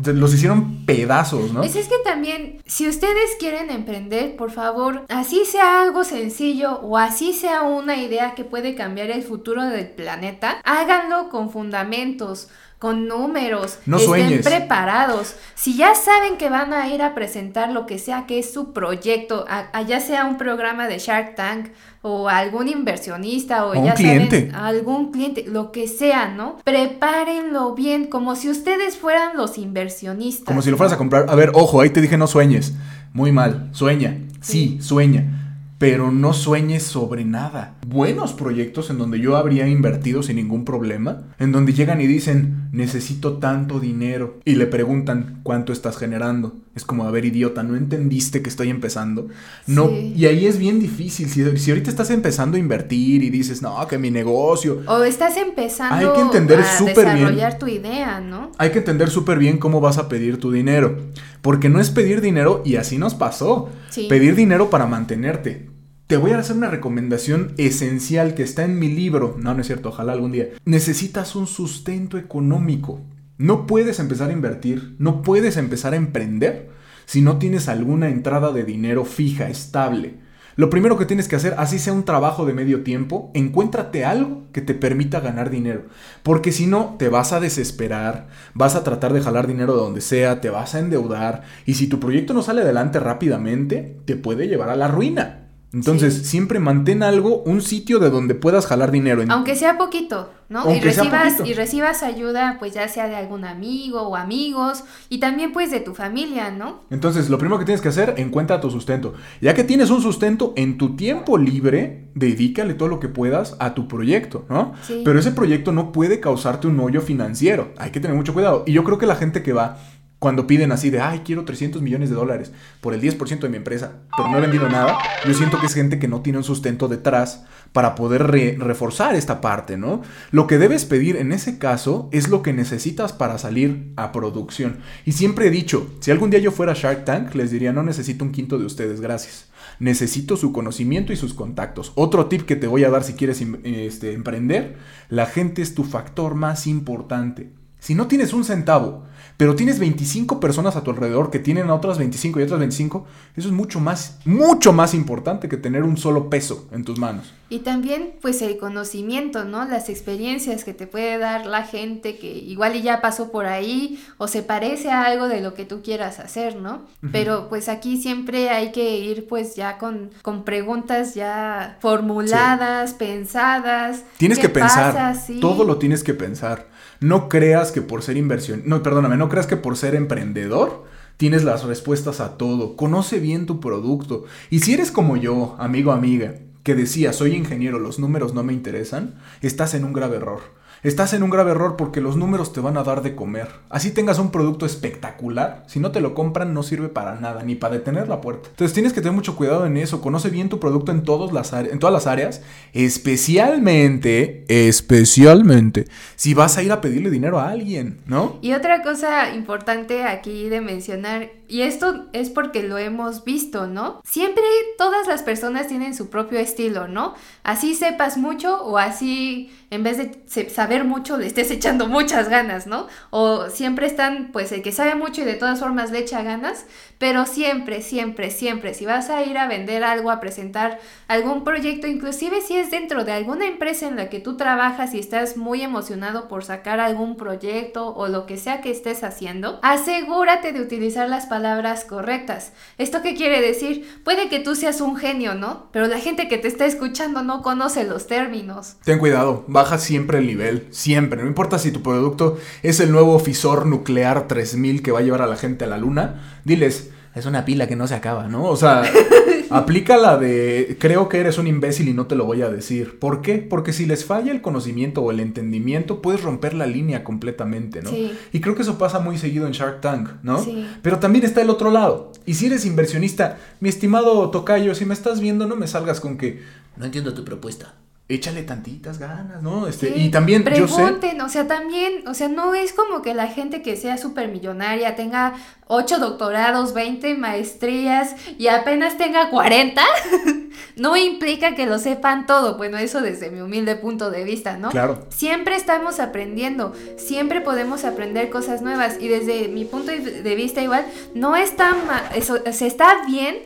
Los 0.02 0.34
hicieron 0.34 0.86
pedazos, 0.86 1.52
¿no? 1.52 1.60
Pues 1.60 1.76
es 1.76 1.90
que 1.90 1.98
también, 2.06 2.62
si 2.66 2.88
ustedes 2.88 3.36
quieren 3.38 3.70
emprender, 3.70 4.38
por 4.38 4.50
favor, 4.50 5.04
así 5.10 5.44
sea 5.44 5.82
algo 5.82 6.06
sencillo 6.06 6.80
o 6.80 6.98
así 6.98 7.34
sea 7.34 7.64
una 7.64 7.98
idea 7.98 8.34
que 8.34 8.46
puede 8.46 8.76
cambiar 8.76 9.10
el 9.12 9.24
futuro 9.24 9.66
del 9.66 9.90
planeta, 9.90 10.62
háganlo 10.64 11.28
con 11.28 11.52
fundamentos, 11.52 12.48
con 12.80 13.08
números, 13.10 13.78
No 13.86 13.98
estén 13.98 14.10
sueñes. 14.10 14.46
preparados. 14.46 15.36
Si 15.54 15.76
ya 15.76 15.94
saben 15.96 16.38
que 16.38 16.50
van 16.50 16.74
a 16.74 16.88
ir 16.88 17.02
a 17.02 17.14
presentar 17.14 17.72
lo 17.72 17.86
que 17.86 18.00
sea 18.00 18.26
que 18.26 18.40
es 18.40 18.54
su 18.54 18.72
proyecto, 18.72 19.46
a- 19.50 19.68
a 19.74 19.82
ya 19.82 20.00
sea 20.00 20.24
un 20.26 20.38
programa 20.38 20.88
de 20.88 20.98
Shark 20.98 21.36
Tank 21.36 21.68
o 22.02 22.30
algún 22.30 22.70
inversionista 22.70 23.66
o, 23.66 23.74
O 23.74 23.80
un 23.80 23.86
ya 23.86 23.94
cliente. 23.96 24.50
saben, 24.52 24.56
algún 24.56 25.12
cliente, 25.12 25.44
lo 25.46 25.74
que 25.74 25.90
sea, 25.90 26.30
¿no? 26.30 26.56
Prepárenlo 26.64 27.76
bien, 27.76 28.08
como 28.08 28.36
si 28.36 28.50
ustedes 28.50 28.98
fueran 28.98 29.36
los 29.36 29.58
inversionistas. 29.58 30.46
Como 30.46 30.62
si 30.62 30.72
lo 30.72 30.78
fueras 30.78 30.94
a 30.94 30.98
comprar. 30.98 31.26
A 31.30 31.36
ver, 31.36 31.52
ojo, 31.54 31.82
ahí 31.82 31.90
te 31.90 32.02
dije 32.02 32.18
no 32.18 32.28
sueñes. 32.28 32.74
Muy 33.14 33.32
mal, 33.32 33.70
sueña. 33.74 34.18
Sí, 34.42 34.78
Sí. 34.78 34.82
sueña. 34.82 35.39
Pero 35.80 36.12
no 36.12 36.34
sueñes 36.34 36.84
sobre 36.84 37.24
nada. 37.24 37.76
Buenos 37.88 38.34
proyectos 38.34 38.90
en 38.90 38.98
donde 38.98 39.22
yo 39.22 39.38
habría 39.38 39.66
invertido 39.66 40.22
sin 40.22 40.36
ningún 40.36 40.66
problema. 40.66 41.22
En 41.40 41.54
donde 41.54 41.72
llegan 41.72 42.02
y 42.02 42.06
dicen, 42.06 42.68
necesito 42.74 43.38
tanto 43.38 43.80
dinero. 43.80 44.40
Y 44.44 44.56
le 44.56 44.68
preguntan, 44.68 45.40
¿cuánto 45.42 45.72
estás 45.72 45.96
generando? 45.96 46.58
Es 46.76 46.84
como, 46.84 47.06
a 47.06 47.12
ver, 47.12 47.24
idiota, 47.24 47.64
¿no 47.64 47.78
entendiste 47.78 48.42
que 48.42 48.50
estoy 48.50 48.70
empezando? 48.70 49.30
No, 49.68 49.88
Sí. 49.88 50.14
y 50.18 50.26
ahí 50.26 50.48
es 50.48 50.60
bien 50.60 50.82
difícil. 50.82 51.30
Si, 51.30 51.58
si 51.58 51.72
ahorita 51.72 51.90
estás 51.90 52.10
empezando 52.10 52.58
a 52.58 52.60
invertir 52.60 53.24
y 53.24 53.30
dices, 53.30 53.62
no, 53.62 53.88
que 53.88 53.98
mi 53.98 54.12
negocio. 54.12 54.82
O 54.86 55.04
estás 55.06 55.38
empezando 55.38 55.96
Hay 55.96 56.14
que 56.14 56.22
entender 56.22 56.60
a 56.60 56.78
súper 56.78 57.06
bien. 57.06 57.16
desarrollar 57.20 57.58
tu 57.58 57.68
idea, 57.68 58.20
¿no? 58.20 58.52
Hay 58.58 58.72
que 58.72 58.80
entender 58.80 59.10
súper 59.10 59.40
bien 59.40 59.58
cómo 59.58 59.80
vas 59.80 59.98
a 59.98 60.10
pedir 60.10 60.42
tu 60.42 60.52
dinero. 60.52 60.98
Porque 61.42 61.70
no 61.70 61.80
es 61.80 61.90
pedir 61.90 62.20
dinero 62.20 62.64
y 62.66 62.76
así 62.76 62.98
nos 62.98 63.16
pasó. 63.16 63.70
Pedir 64.08 64.36
dinero 64.36 64.70
para 64.70 64.86
mantenerte. 64.86 65.70
Te 66.08 66.18
voy 66.18 66.32
a 66.32 66.40
hacer 66.40 66.56
una 66.56 66.70
recomendación 66.70 67.54
esencial 67.58 68.34
que 68.34 68.44
está 68.44 68.66
en 68.66 68.80
mi 68.80 68.90
libro. 68.90 69.36
No, 69.40 69.54
no 69.54 69.62
es 69.62 69.68
cierto, 69.68 69.90
ojalá 69.90 70.14
algún 70.14 70.32
día. 70.32 70.50
Necesitas 70.66 71.36
un 71.36 71.46
sustento 71.46 72.18
económico. 72.18 73.02
No 73.38 73.68
puedes 73.68 74.00
empezar 74.00 74.30
a 74.30 74.34
invertir, 74.34 74.96
no 74.98 75.22
puedes 75.22 75.56
empezar 75.56 75.94
a 75.94 75.98
emprender 75.98 76.70
si 77.06 77.22
no 77.22 77.38
tienes 77.38 77.68
alguna 77.68 78.10
entrada 78.10 78.52
de 78.52 78.64
dinero 78.64 79.06
fija, 79.06 79.50
estable. 79.50 80.16
Lo 80.56 80.70
primero 80.70 80.98
que 80.98 81.06
tienes 81.06 81.28
que 81.28 81.36
hacer, 81.36 81.56
así 81.58 81.80
sea 81.80 81.94
un 81.94 82.06
trabajo 82.06 82.46
de 82.46 82.54
medio 82.54 82.84
tiempo, 82.84 83.32
encuéntrate 83.34 84.06
algo 84.06 84.44
que 84.52 84.62
te 84.62 84.74
permita 84.74 85.20
ganar 85.20 85.50
dinero. 85.50 85.84
Porque 86.24 86.52
si 86.52 86.68
no, 86.68 86.96
te 86.98 87.10
vas 87.10 87.34
a 87.34 87.40
desesperar, 87.40 88.28
vas 88.54 88.76
a 88.76 88.84
tratar 88.84 89.14
de 89.14 89.22
jalar 89.22 89.48
dinero 89.48 89.74
de 89.74 89.82
donde 89.82 90.02
sea, 90.02 90.42
te 90.42 90.50
vas 90.50 90.76
a 90.76 90.80
endeudar. 90.80 91.44
Y 91.66 91.76
si 91.76 91.88
tu 91.88 92.00
proyecto 92.00 92.34
no 92.34 92.42
sale 92.42 92.62
adelante 92.62 93.00
rápidamente, 93.00 93.98
te 94.06 94.16
puede 94.16 94.48
llevar 94.48 94.70
a 94.70 94.76
la 94.76 94.88
ruina. 94.88 95.49
Entonces, 95.72 96.16
Sí. 96.16 96.26
siempre 96.26 96.60
mantén 96.60 97.04
algo, 97.04 97.44
un 97.44 97.62
sitio 97.62 98.00
de 98.00 98.10
donde 98.10 98.34
puedas 98.36 98.66
jalar 98.66 98.90
dinero. 98.92 99.22
En- 99.22 99.30
Aunque 99.30 99.56
sea 99.56 99.78
poquito, 99.78 100.32
¿no? 100.50 100.62
y 100.66 100.68
Aunque 100.74 100.86
recibas, 100.86 101.34
y 101.46 101.54
recibas 101.54 102.02
ayuda, 102.02 102.56
pues 102.58 102.74
ya 102.74 102.88
sea 102.88 103.08
de 103.08 103.16
algún 103.16 103.46
amigo 103.46 104.02
o 104.02 104.16
amigos, 104.16 104.84
y 105.10 105.20
también 105.20 105.52
pues 105.52 105.70
de 105.70 105.80
tu 105.80 105.94
familia, 105.94 106.50
¿no? 106.50 106.82
Entonces, 106.90 107.30
lo 107.30 107.38
primero 107.38 107.60
que 107.60 107.66
tienes 107.66 107.82
que 107.82 107.90
hacer, 107.90 108.16
encuentra 108.18 108.60
tu 108.62 108.72
sustento. 108.72 109.14
Ya 109.42 109.54
que 109.54 109.64
tienes 109.64 109.92
un 109.92 110.02
sustento, 110.02 110.54
en 110.56 110.80
tu 110.80 110.96
tiempo 110.96 111.38
libre, 111.38 112.10
dedícale 112.16 112.74
todo 112.74 112.88
lo 112.90 113.00
que 113.00 113.08
puedas 113.08 113.56
a 113.60 113.76
tu 113.76 113.88
proyecto, 113.88 114.46
¿no? 114.50 114.74
Sí. 114.82 115.04
Pero 115.06 115.20
ese 115.20 115.32
proyecto 115.32 115.72
no 115.72 115.92
puede 115.92 116.20
causarte 116.20 116.66
un 116.66 116.80
hoyo 116.80 117.02
financiero. 117.02 117.74
Hay 117.78 117.92
que 117.92 118.00
tener 118.00 118.18
mucho 118.18 118.34
cuidado. 118.34 118.64
Y 118.66 118.72
yo 118.74 118.84
creo 118.84 118.98
que 118.98 119.06
la 119.06 119.16
gente 119.16 119.44
que 119.44 119.54
va 119.54 119.78
Cuando 120.20 120.48
piden 120.48 120.74
así 120.74 120.90
de, 120.90 121.00
ay, 121.00 121.22
quiero 121.24 121.46
300 121.46 121.82
millones 121.82 122.10
de 122.10 122.16
dólares 122.16 122.52
por 122.82 122.94
el 122.94 123.02
10% 123.02 123.40
de 123.40 123.50
mi 123.50 123.56
empresa, 123.56 123.94
pero 124.18 124.30
no 124.30 124.38
he 124.38 124.42
vendido 124.42 124.68
nada, 124.68 124.98
yo 125.26 125.34
siento 125.34 125.58
que 125.60 125.68
es 125.68 125.74
gente 125.74 125.98
que 125.98 126.10
no 126.10 126.22
tiene 126.22 126.40
un 126.40 126.44
sustento 126.44 126.90
detrás 126.90 127.46
para 127.72 127.96
poder 127.96 128.24
reforzar 128.60 129.16
esta 129.16 129.40
parte, 129.40 129.78
¿no? 129.78 130.02
Lo 130.32 130.46
que 130.46 130.58
debes 130.58 130.84
pedir 130.84 131.16
en 131.16 131.32
ese 131.32 131.58
caso 131.58 132.10
es 132.12 132.28
lo 132.28 132.42
que 132.42 132.52
necesitas 132.52 133.14
para 133.14 133.38
salir 133.38 133.94
a 133.96 134.12
producción. 134.12 134.80
Y 135.06 135.14
siempre 135.14 135.48
he 135.48 135.52
dicho, 135.52 135.90
si 136.02 136.12
algún 136.12 136.32
día 136.32 136.40
yo 136.40 136.52
fuera 136.52 136.74
Shark 136.74 137.06
Tank, 137.06 137.34
les 137.36 137.52
diría, 137.52 137.72
no 137.72 137.84
necesito 137.84 138.26
un 138.26 138.34
quinto 138.34 138.58
de 138.58 138.66
ustedes, 138.66 139.00
gracias. 139.00 139.46
Necesito 139.80 140.36
su 140.36 140.52
conocimiento 140.52 141.14
y 141.14 141.16
sus 141.16 141.34
contactos. 141.34 141.94
Otro 141.96 142.26
tip 142.26 142.42
que 142.42 142.58
te 142.58 142.68
voy 142.68 142.84
a 142.84 142.90
dar 142.90 143.06
si 143.06 143.14
quieres 143.14 143.42
este, 143.64 144.12
emprender, 144.12 144.76
la 145.08 145.28
gente 145.28 145.62
es 145.62 145.76
tu 145.76 145.86
factor 145.86 146.36
más 146.36 146.68
importante. 146.68 147.52
Si 147.80 147.96
no 147.96 148.08
tienes 148.08 148.34
un 148.34 148.44
centavo, 148.44 149.06
pero 149.40 149.56
tienes 149.56 149.80
25 149.80 150.42
personas 150.42 150.76
a 150.76 150.84
tu 150.84 150.92
alrededor 150.92 151.32
que 151.32 151.40
tienen 151.40 151.70
a 151.70 151.74
otras 151.74 151.98
25 151.98 152.42
y 152.42 152.44
otras 152.44 152.60
25, 152.60 153.08
eso 153.38 153.48
es 153.48 153.54
mucho 153.54 153.80
más, 153.80 154.20
mucho 154.26 154.74
más 154.74 154.94
importante 154.94 155.48
que 155.48 155.56
tener 155.56 155.84
un 155.84 155.96
solo 155.96 156.30
peso 156.30 156.68
en 156.74 156.84
tus 156.84 157.00
manos. 157.00 157.32
Y 157.50 157.60
también, 157.60 158.16
pues, 158.22 158.42
el 158.42 158.58
conocimiento, 158.58 159.46
¿no? 159.46 159.64
Las 159.64 159.88
experiencias 159.88 160.66
que 160.66 160.74
te 160.74 160.88
puede 160.88 161.18
dar 161.18 161.46
la 161.46 161.64
gente 161.64 162.18
que 162.18 162.28
igual 162.28 162.82
ya 162.82 163.00
pasó 163.00 163.32
por 163.32 163.46
ahí 163.46 164.04
o 164.18 164.28
se 164.28 164.44
parece 164.44 164.92
a 164.92 165.06
algo 165.06 165.30
de 165.30 165.40
lo 165.40 165.54
que 165.54 165.64
tú 165.64 165.82
quieras 165.82 166.20
hacer, 166.20 166.58
¿no? 166.58 166.82
Pero, 167.14 167.48
pues, 167.48 167.70
aquí 167.70 167.96
siempre 167.96 168.50
hay 168.50 168.74
que 168.74 168.98
ir, 168.98 169.26
pues, 169.30 169.56
ya 169.56 169.78
con, 169.78 170.12
con 170.22 170.44
preguntas 170.44 171.16
ya 171.16 171.78
formuladas, 171.80 172.94
pensadas. 172.94 174.04
Tienes 174.18 174.38
que 174.38 174.50
pensar. 174.50 175.16
Todo 175.40 175.64
lo 175.64 175.78
tienes 175.78 176.04
que 176.04 176.14
pensar. 176.14 176.68
No 177.00 177.30
creas 177.30 177.72
que 177.72 177.82
por 177.82 178.04
ser 178.04 178.18
inversión, 178.18 178.64
no, 178.66 178.84
perdóname, 178.84 179.16
no 179.16 179.30
creas 179.30 179.48
que 179.48 179.58
por 179.58 179.78
ser 179.78 179.96
emprendedor 179.96 180.84
tienes 181.18 181.44
las 181.44 181.64
respuestas 181.64 182.20
a 182.20 182.38
todo. 182.38 182.76
Conoce 182.76 183.20
bien 183.20 183.46
tu 183.46 183.60
producto. 183.60 184.26
Y 184.50 184.60
si 184.60 184.74
eres 184.74 184.92
como 184.92 185.18
yo, 185.18 185.56
amigo, 185.60 185.92
amiga, 185.92 186.36
que 186.64 186.76
decía, 186.76 187.14
soy 187.14 187.36
ingeniero, 187.36 187.80
los 187.80 188.00
números 188.00 188.34
no 188.34 188.44
me 188.44 188.54
interesan, 188.54 189.16
estás 189.42 189.74
en 189.74 189.86
un 189.86 189.94
grave 189.94 190.18
error. 190.18 190.42
Estás 190.82 191.12
en 191.12 191.24
un 191.24 191.30
grave 191.30 191.52
error 191.52 191.76
porque 191.76 192.00
los 192.00 192.16
números 192.16 192.54
te 192.54 192.62
van 192.62 192.78
a 192.78 192.84
dar 192.84 193.02
de 193.02 193.14
comer. 193.14 193.50
Así 193.70 193.92
tengas 193.92 194.18
un 194.18 194.32
producto 194.32 194.66
espectacular, 194.66 195.66
si 195.68 195.82
no 195.82 195.92
te 195.92 196.00
lo 196.00 196.14
compran 196.14 196.54
no 196.54 196.64
sirve 196.64 196.88
para 196.88 197.16
nada, 197.16 197.44
ni 197.44 197.56
para 197.56 197.76
detener 197.76 198.08
la 198.08 198.22
puerta. 198.22 198.48
Entonces 198.50 198.74
tienes 198.74 198.94
que 198.94 199.02
tener 199.02 199.14
mucho 199.14 199.36
cuidado 199.36 199.66
en 199.66 199.76
eso, 199.76 200.00
conoce 200.00 200.30
bien 200.30 200.48
tu 200.48 200.62
producto 200.62 200.94
en, 200.94 201.04
todas 201.04 201.34
las 201.34 201.52
en 201.52 201.80
todas 201.80 201.94
las 201.94 202.08
áreas, 202.08 202.42
especialmente, 202.72 204.46
especialmente, 204.48 205.88
si 206.16 206.34
vas 206.34 206.58
a 206.58 206.64
ir 206.64 206.72
a 206.72 206.80
pedirle 206.80 207.10
dinero 207.10 207.40
a 207.40 207.50
alguien, 207.50 208.00
¿no? 208.06 208.40
Y 208.42 208.54
otra 208.54 208.82
cosa 208.82 209.36
importante 209.36 210.06
aquí 210.06 210.48
de 210.48 210.62
mencionar, 210.62 211.30
y 211.50 211.64
esto 211.64 212.06
es 212.14 212.30
porque 212.30 212.62
lo 212.62 212.78
hemos 212.78 213.24
visto, 213.24 213.66
¿no? 213.66 214.02
Siempre 214.06 214.44
todas 214.78 215.08
las 215.08 215.24
personas 215.24 215.68
tienen 215.68 215.96
su 215.96 216.10
propio 216.10 216.38
estilo, 216.40 216.88
¿no? 216.88 217.16
Así 217.44 217.74
sepas 217.74 218.18
mucho 218.18 218.64
o 218.64 218.78
así 218.78 219.52
en 219.72 219.84
vez 219.84 219.98
de 219.98 220.50
saber 220.50 220.84
mucho, 220.84 221.18
le 221.18 221.28
estés 221.28 221.52
echando 221.52 221.88
muchas 221.88 222.28
ganas, 222.28 222.66
¿no? 222.66 222.88
O 223.12 223.50
siempre 223.50 223.86
están, 223.86 224.30
pues, 224.32 224.52
el 224.52 224.64
que 224.64 224.72
sabe 224.72 224.96
mucho 224.96 225.22
y 225.22 225.26
de 225.26 225.36
todas 225.36 225.60
formas 225.60 225.92
le 225.92 226.00
echa 226.00 226.24
ganas, 226.24 226.66
pero 226.98 227.26
siempre, 227.26 227.84
siempre, 227.84 228.32
siempre, 228.32 228.74
si 228.74 228.86
vas 228.86 229.12
a 229.12 229.24
ir 229.24 229.38
a 229.38 229.48
vender 229.48 229.84
algo, 229.84 230.10
a 230.10 230.20
presentar 230.20 230.80
algún 231.08 231.44
proyecto, 231.44 231.86
inclusive 231.86 232.42
si 232.42 232.58
es 232.58 232.72
dentro 232.72 233.06
de 233.06 233.12
alguna 233.12 233.46
empresa 233.46 233.88
en 233.88 233.96
la 233.96 234.10
que 234.10 234.20
tú 234.20 234.38
trabajas 234.38 234.96
y 234.96 235.00
estás 235.00 235.38
muy 235.38 235.62
emocionado 235.62 236.28
por 236.28 236.44
sacar 236.44 236.80
algún 236.80 237.16
proyecto 237.16 237.94
o 237.94 238.08
lo 238.08 238.26
que 238.26 238.38
sea 238.38 238.62
que 238.62 238.72
estés 238.72 239.04
haciendo, 239.04 239.60
asegúrate 239.62 240.52
de 240.52 240.62
utilizar 240.62 241.08
las 241.10 241.28
palabras 241.28 241.39
correctas. 241.88 242.54
¿Esto 242.78 243.02
qué 243.02 243.16
quiere 243.16 243.42
decir? 243.42 244.02
Puede 244.04 244.30
que 244.30 244.40
tú 244.40 244.56
seas 244.56 244.82
un 244.82 244.96
genio, 244.96 245.36
¿no? 245.36 245.70
Pero 245.72 245.88
la 245.88 246.00
gente 246.00 246.28
que 246.28 246.38
te 246.38 246.48
está 246.48 246.66
escuchando 246.66 247.24
no 247.24 247.42
conoce 247.42 247.84
los 247.86 248.08
términos. 248.08 248.76
Ten 248.84 249.00
cuidado, 249.00 249.46
baja 249.48 249.78
siempre 249.78 250.20
el 250.20 250.28
nivel, 250.28 250.68
siempre. 250.72 251.22
No 251.22 251.28
importa 251.28 251.60
si 251.60 251.72
tu 251.72 251.82
producto 251.82 252.38
es 252.64 252.80
el 252.80 252.92
nuevo 252.92 253.20
fisor 253.20 253.66
nuclear 253.66 254.28
3000 254.28 254.84
que 254.84 254.92
va 254.92 255.00
a 255.00 255.04
llevar 255.04 255.22
a 255.22 255.28
la 255.28 255.38
gente 255.38 255.66
a 255.66 255.68
la 255.68 255.78
luna, 255.78 256.42
diles, 256.44 256.90
es 257.20 257.26
una 257.26 257.46
pila 257.46 257.68
que 257.68 257.76
no 257.76 257.88
se 257.88 257.96
acaba, 257.96 258.28
¿no? 258.28 258.46
O 258.46 258.56
sea, 258.56 258.84
aplica 259.50 259.98
la 259.98 260.18
de 260.18 260.78
creo 260.80 261.10
que 261.10 261.20
eres 261.20 261.38
un 261.38 261.48
imbécil 261.48 261.88
y 261.88 261.94
no 261.94 262.08
te 262.08 262.16
lo 262.16 262.26
voy 262.26 262.42
a 262.42 262.50
decir. 262.50 263.00
¿Por 263.00 263.22
qué? 263.22 263.38
Porque 263.38 263.74
si 263.74 263.86
les 263.86 264.06
falla 264.06 264.32
el 264.32 264.42
conocimiento 264.42 265.02
o 265.02 265.12
el 265.12 265.20
entendimiento, 265.20 266.02
puedes 266.02 266.22
romper 266.22 266.54
la 266.54 266.66
línea 266.66 267.04
completamente, 267.04 267.82
¿no? 267.82 267.90
Sí. 267.90 268.12
Y 268.32 268.42
creo 268.42 268.56
que 268.56 268.64
eso 268.64 268.78
pasa 268.78 269.00
muy 269.00 269.18
seguido 269.18 269.48
en 269.48 269.54
Shark 269.54 269.82
Tank, 269.82 270.10
¿no? 270.24 270.44
Sí. 270.44 270.66
Pero 270.82 271.00
también 271.00 271.26
está 271.26 271.42
el 271.42 271.50
otro 271.50 271.72
lado. 271.72 272.12
Y 272.26 272.36
si 272.36 272.48
eres 272.48 272.66
inversionista, 272.66 273.38
mi 273.60 273.70
estimado 273.70 274.30
Tocayo, 274.30 274.76
si 274.76 274.86
me 274.86 274.94
estás 274.94 275.20
viendo, 275.20 275.48
no 275.48 275.56
me 275.56 275.68
salgas 275.68 276.00
con 276.00 276.18
que 276.18 276.42
no 276.78 276.86
entiendo 276.86 277.14
tu 277.14 277.26
propuesta 277.26 277.76
échale 278.10 278.42
tantitas 278.42 278.98
ganas, 278.98 279.44
¿no? 279.44 279.68
Este, 279.68 279.96
y 279.96 280.10
también 280.10 280.44
pregunten, 280.44 281.20
yo 281.20 281.26
o 281.26 281.30
sea, 281.30 281.48
también, 281.48 282.08
o 282.08 282.16
sea, 282.16 282.28
no 282.28 282.56
es 282.56 282.74
como 282.74 283.04
que 283.04 283.14
la 283.14 283.28
gente 283.28 283.62
que 283.62 283.78
sea 283.78 284.00
súper 284.00 284.30
millonaria 284.30 284.96
tenga 284.96 285.36
8 285.68 286.00
doctorados, 286.00 286.74
20 286.74 287.14
maestrías 287.14 288.16
y 288.40 288.48
apenas 288.48 288.98
tenga 288.98 289.30
40, 289.30 289.84
no 290.76 290.98
implica 290.98 291.54
que 291.54 291.68
lo 291.68 291.78
sepan 291.78 292.26
todo, 292.26 292.58
bueno, 292.58 292.80
eso 292.80 293.00
desde 293.02 293.30
mi 293.30 293.42
humilde 293.42 293.76
punto 293.76 294.10
de 294.10 294.24
vista, 294.24 294.58
¿no? 294.58 294.72
Claro. 294.72 295.06
Siempre 295.10 295.56
estamos 295.56 296.00
aprendiendo, 296.00 296.74
siempre 296.98 297.42
podemos 297.42 297.86
aprender 297.86 298.32
cosas 298.32 298.64
nuevas 298.64 298.98
y 299.00 299.08
desde 299.08 299.50
mi 299.50 299.66
punto 299.66 299.92
de 299.92 300.36
vista 300.36 300.64
igual, 300.64 300.84
no 301.14 301.36
está 301.36 301.76
mal, 301.86 302.04
eso, 302.16 302.40
o 302.44 302.54
sea, 302.54 302.68
está 302.68 303.06
bien 303.06 303.38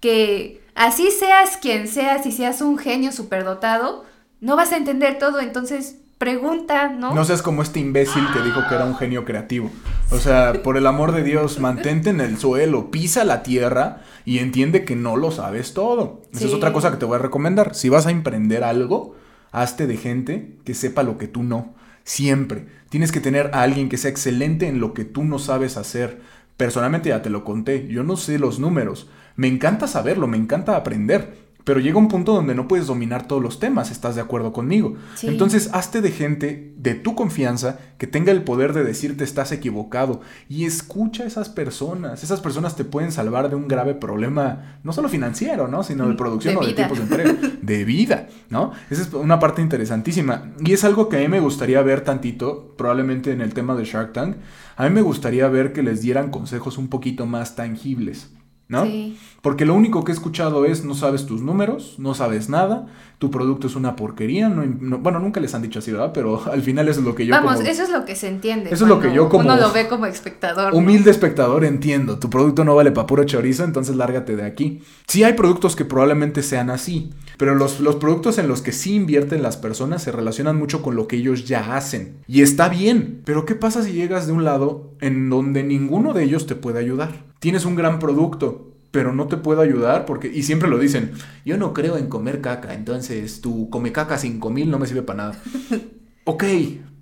que 0.00 0.65
Así 0.76 1.10
seas 1.10 1.56
quien 1.56 1.88
seas 1.88 2.26
y 2.26 2.32
seas 2.32 2.60
un 2.60 2.76
genio 2.76 3.10
superdotado, 3.10 4.04
no 4.40 4.56
vas 4.56 4.72
a 4.72 4.76
entender 4.76 5.18
todo, 5.18 5.40
entonces 5.40 5.96
pregunta, 6.18 6.88
¿no? 6.88 7.14
No 7.14 7.24
seas 7.24 7.40
como 7.40 7.62
este 7.62 7.80
imbécil 7.80 8.22
que 8.32 8.42
dijo 8.42 8.60
que 8.68 8.74
era 8.74 8.84
un 8.84 8.94
genio 8.94 9.24
creativo. 9.24 9.70
O 10.10 10.18
sea, 10.18 10.62
por 10.62 10.76
el 10.76 10.86
amor 10.86 11.12
de 11.12 11.22
Dios, 11.22 11.60
mantente 11.60 12.10
en 12.10 12.20
el 12.20 12.36
suelo, 12.38 12.90
pisa 12.90 13.24
la 13.24 13.42
tierra 13.42 14.02
y 14.26 14.38
entiende 14.38 14.84
que 14.84 14.96
no 14.96 15.16
lo 15.16 15.30
sabes 15.30 15.72
todo. 15.72 16.22
Esa 16.34 16.44
es 16.44 16.52
otra 16.52 16.74
cosa 16.74 16.90
que 16.90 16.98
te 16.98 17.06
voy 17.06 17.16
a 17.16 17.22
recomendar. 17.22 17.74
Si 17.74 17.88
vas 17.88 18.06
a 18.06 18.10
emprender 18.10 18.62
algo, 18.62 19.16
hazte 19.52 19.86
de 19.86 19.96
gente 19.96 20.58
que 20.64 20.74
sepa 20.74 21.02
lo 21.02 21.16
que 21.16 21.26
tú 21.26 21.42
no. 21.42 21.74
Siempre. 22.04 22.66
Tienes 22.90 23.12
que 23.12 23.20
tener 23.20 23.50
a 23.52 23.62
alguien 23.62 23.88
que 23.88 23.96
sea 23.96 24.10
excelente 24.10 24.68
en 24.68 24.78
lo 24.78 24.92
que 24.92 25.04
tú 25.04 25.24
no 25.24 25.38
sabes 25.38 25.76
hacer. 25.76 26.20
Personalmente 26.56 27.08
ya 27.08 27.20
te 27.20 27.30
lo 27.30 27.44
conté, 27.44 27.88
yo 27.88 28.02
no 28.02 28.16
sé 28.16 28.38
los 28.38 28.58
números, 28.58 29.08
me 29.36 29.48
encanta 29.48 29.86
saberlo, 29.86 30.26
me 30.26 30.36
encanta 30.36 30.76
aprender, 30.76 31.46
pero 31.66 31.80
llega 31.80 31.98
un 31.98 32.06
punto 32.06 32.32
donde 32.32 32.54
no 32.54 32.68
puedes 32.68 32.86
dominar 32.86 33.26
todos 33.26 33.42
los 33.42 33.58
temas, 33.58 33.90
¿estás 33.90 34.14
de 34.14 34.20
acuerdo 34.20 34.52
conmigo? 34.52 34.94
Entonces, 35.24 35.68
hazte 35.72 36.00
de 36.00 36.12
gente 36.12 36.72
de 36.76 36.94
tu 36.94 37.16
confianza 37.16 37.80
que 37.98 38.06
tenga 38.06 38.30
el 38.30 38.44
poder 38.44 38.72
de 38.72 38.84
decirte 38.84 39.24
estás 39.24 39.50
equivocado 39.50 40.20
y 40.48 40.64
escucha 40.64 41.24
a 41.24 41.26
esas 41.26 41.48
personas. 41.48 42.22
Esas 42.22 42.40
personas 42.40 42.76
te 42.76 42.84
pueden 42.84 43.10
salvar 43.10 43.50
de 43.50 43.56
un 43.56 43.66
grave 43.66 43.94
problema, 43.94 44.78
no 44.84 44.92
solo 44.92 45.08
financiero, 45.08 45.66
¿no? 45.66 45.82
Sino 45.82 46.06
de 46.06 46.14
mm, 46.14 46.16
producción 46.16 46.56
o 46.56 46.64
de 46.64 46.72
tiempos 46.72 46.98
de 46.98 47.04
entrega, 47.04 47.34
de 47.60 47.84
vida, 47.84 48.28
¿no? 48.48 48.70
Esa 48.88 49.02
es 49.02 49.12
una 49.12 49.40
parte 49.40 49.60
interesantísima. 49.60 50.52
Y 50.64 50.72
es 50.72 50.84
algo 50.84 51.08
que 51.08 51.16
a 51.16 51.20
mí 51.20 51.26
me 51.26 51.40
gustaría 51.40 51.82
ver 51.82 52.02
tantito, 52.02 52.76
probablemente 52.78 53.32
en 53.32 53.40
el 53.40 53.54
tema 53.54 53.74
de 53.74 53.84
Shark 53.84 54.12
Tank, 54.12 54.36
a 54.76 54.84
mí 54.84 54.94
me 54.94 55.02
gustaría 55.02 55.48
ver 55.48 55.72
que 55.72 55.82
les 55.82 56.00
dieran 56.00 56.30
consejos 56.30 56.78
un 56.78 56.86
poquito 56.86 57.26
más 57.26 57.56
tangibles. 57.56 58.30
¿No? 58.68 58.84
Sí. 58.84 59.16
Porque 59.42 59.64
lo 59.64 59.74
único 59.74 60.02
que 60.02 60.10
he 60.10 60.14
escuchado 60.14 60.64
es 60.64 60.84
no 60.84 60.94
sabes 60.94 61.24
tus 61.24 61.40
números, 61.40 61.94
no 61.98 62.14
sabes 62.14 62.48
nada, 62.48 62.86
tu 63.18 63.30
producto 63.30 63.68
es 63.68 63.76
una 63.76 63.94
porquería, 63.94 64.48
no, 64.48 64.98
bueno, 64.98 65.20
nunca 65.20 65.40
les 65.40 65.54
han 65.54 65.62
dicho 65.62 65.78
así, 65.78 65.92
¿verdad? 65.92 66.10
Pero 66.12 66.42
al 66.52 66.62
final 66.62 66.88
eso 66.88 67.00
es 67.00 67.06
lo 67.06 67.14
que 67.14 67.26
yo 67.26 67.32
Vamos, 67.32 67.60
eso 67.60 67.84
es 67.84 67.90
lo 67.90 68.04
que 68.04 68.16
se 68.16 68.28
entiende. 68.28 68.70
Eso 68.72 68.84
es 68.84 68.88
lo 68.88 68.98
que 68.98 69.12
yo 69.12 69.28
como 69.28 69.44
uno 69.44 69.56
lo 69.56 69.72
ve 69.72 69.86
como 69.86 70.06
espectador. 70.06 70.74
Humilde 70.74 71.10
espectador 71.10 71.64
entiendo, 71.64 72.18
tu 72.18 72.28
producto 72.28 72.64
no 72.64 72.74
vale 72.74 72.90
para 72.90 73.06
puro 73.06 73.24
chorizo, 73.24 73.62
entonces 73.62 73.94
lárgate 73.94 74.34
de 74.34 74.44
aquí. 74.44 74.82
Sí 75.06 75.22
hay 75.22 75.34
productos 75.34 75.76
que 75.76 75.84
probablemente 75.84 76.42
sean 76.42 76.68
así, 76.68 77.10
pero 77.38 77.54
los, 77.54 77.78
los 77.78 77.96
productos 77.96 78.38
en 78.38 78.48
los 78.48 78.62
que 78.62 78.72
sí 78.72 78.96
invierten 78.96 79.42
las 79.42 79.56
personas 79.56 80.02
se 80.02 80.10
relacionan 80.10 80.58
mucho 80.58 80.82
con 80.82 80.96
lo 80.96 81.06
que 81.06 81.16
ellos 81.16 81.46
ya 81.46 81.76
hacen. 81.76 82.18
Y 82.26 82.42
está 82.42 82.68
bien, 82.68 83.22
pero 83.24 83.46
¿qué 83.46 83.54
pasa 83.54 83.84
si 83.84 83.92
llegas 83.92 84.26
de 84.26 84.32
un 84.32 84.44
lado 84.44 84.90
en 85.00 85.30
donde 85.30 85.62
ninguno 85.62 86.12
de 86.12 86.24
ellos 86.24 86.46
te 86.46 86.56
puede 86.56 86.80
ayudar? 86.80 87.25
Tienes 87.38 87.64
un 87.64 87.76
gran 87.76 87.98
producto, 87.98 88.72
pero 88.90 89.12
no 89.12 89.26
te 89.26 89.36
puedo 89.36 89.60
ayudar 89.60 90.06
porque, 90.06 90.28
y 90.28 90.42
siempre 90.42 90.68
lo 90.68 90.78
dicen, 90.78 91.12
yo 91.44 91.56
no 91.56 91.72
creo 91.74 91.96
en 91.96 92.08
comer 92.08 92.40
caca, 92.40 92.74
entonces 92.74 93.40
tu 93.40 93.68
come 93.70 93.92
caca 93.92 94.18
5000 94.18 94.70
no 94.70 94.78
me 94.78 94.86
sirve 94.86 95.02
para 95.02 95.16
nada. 95.16 95.42
ok, 96.24 96.44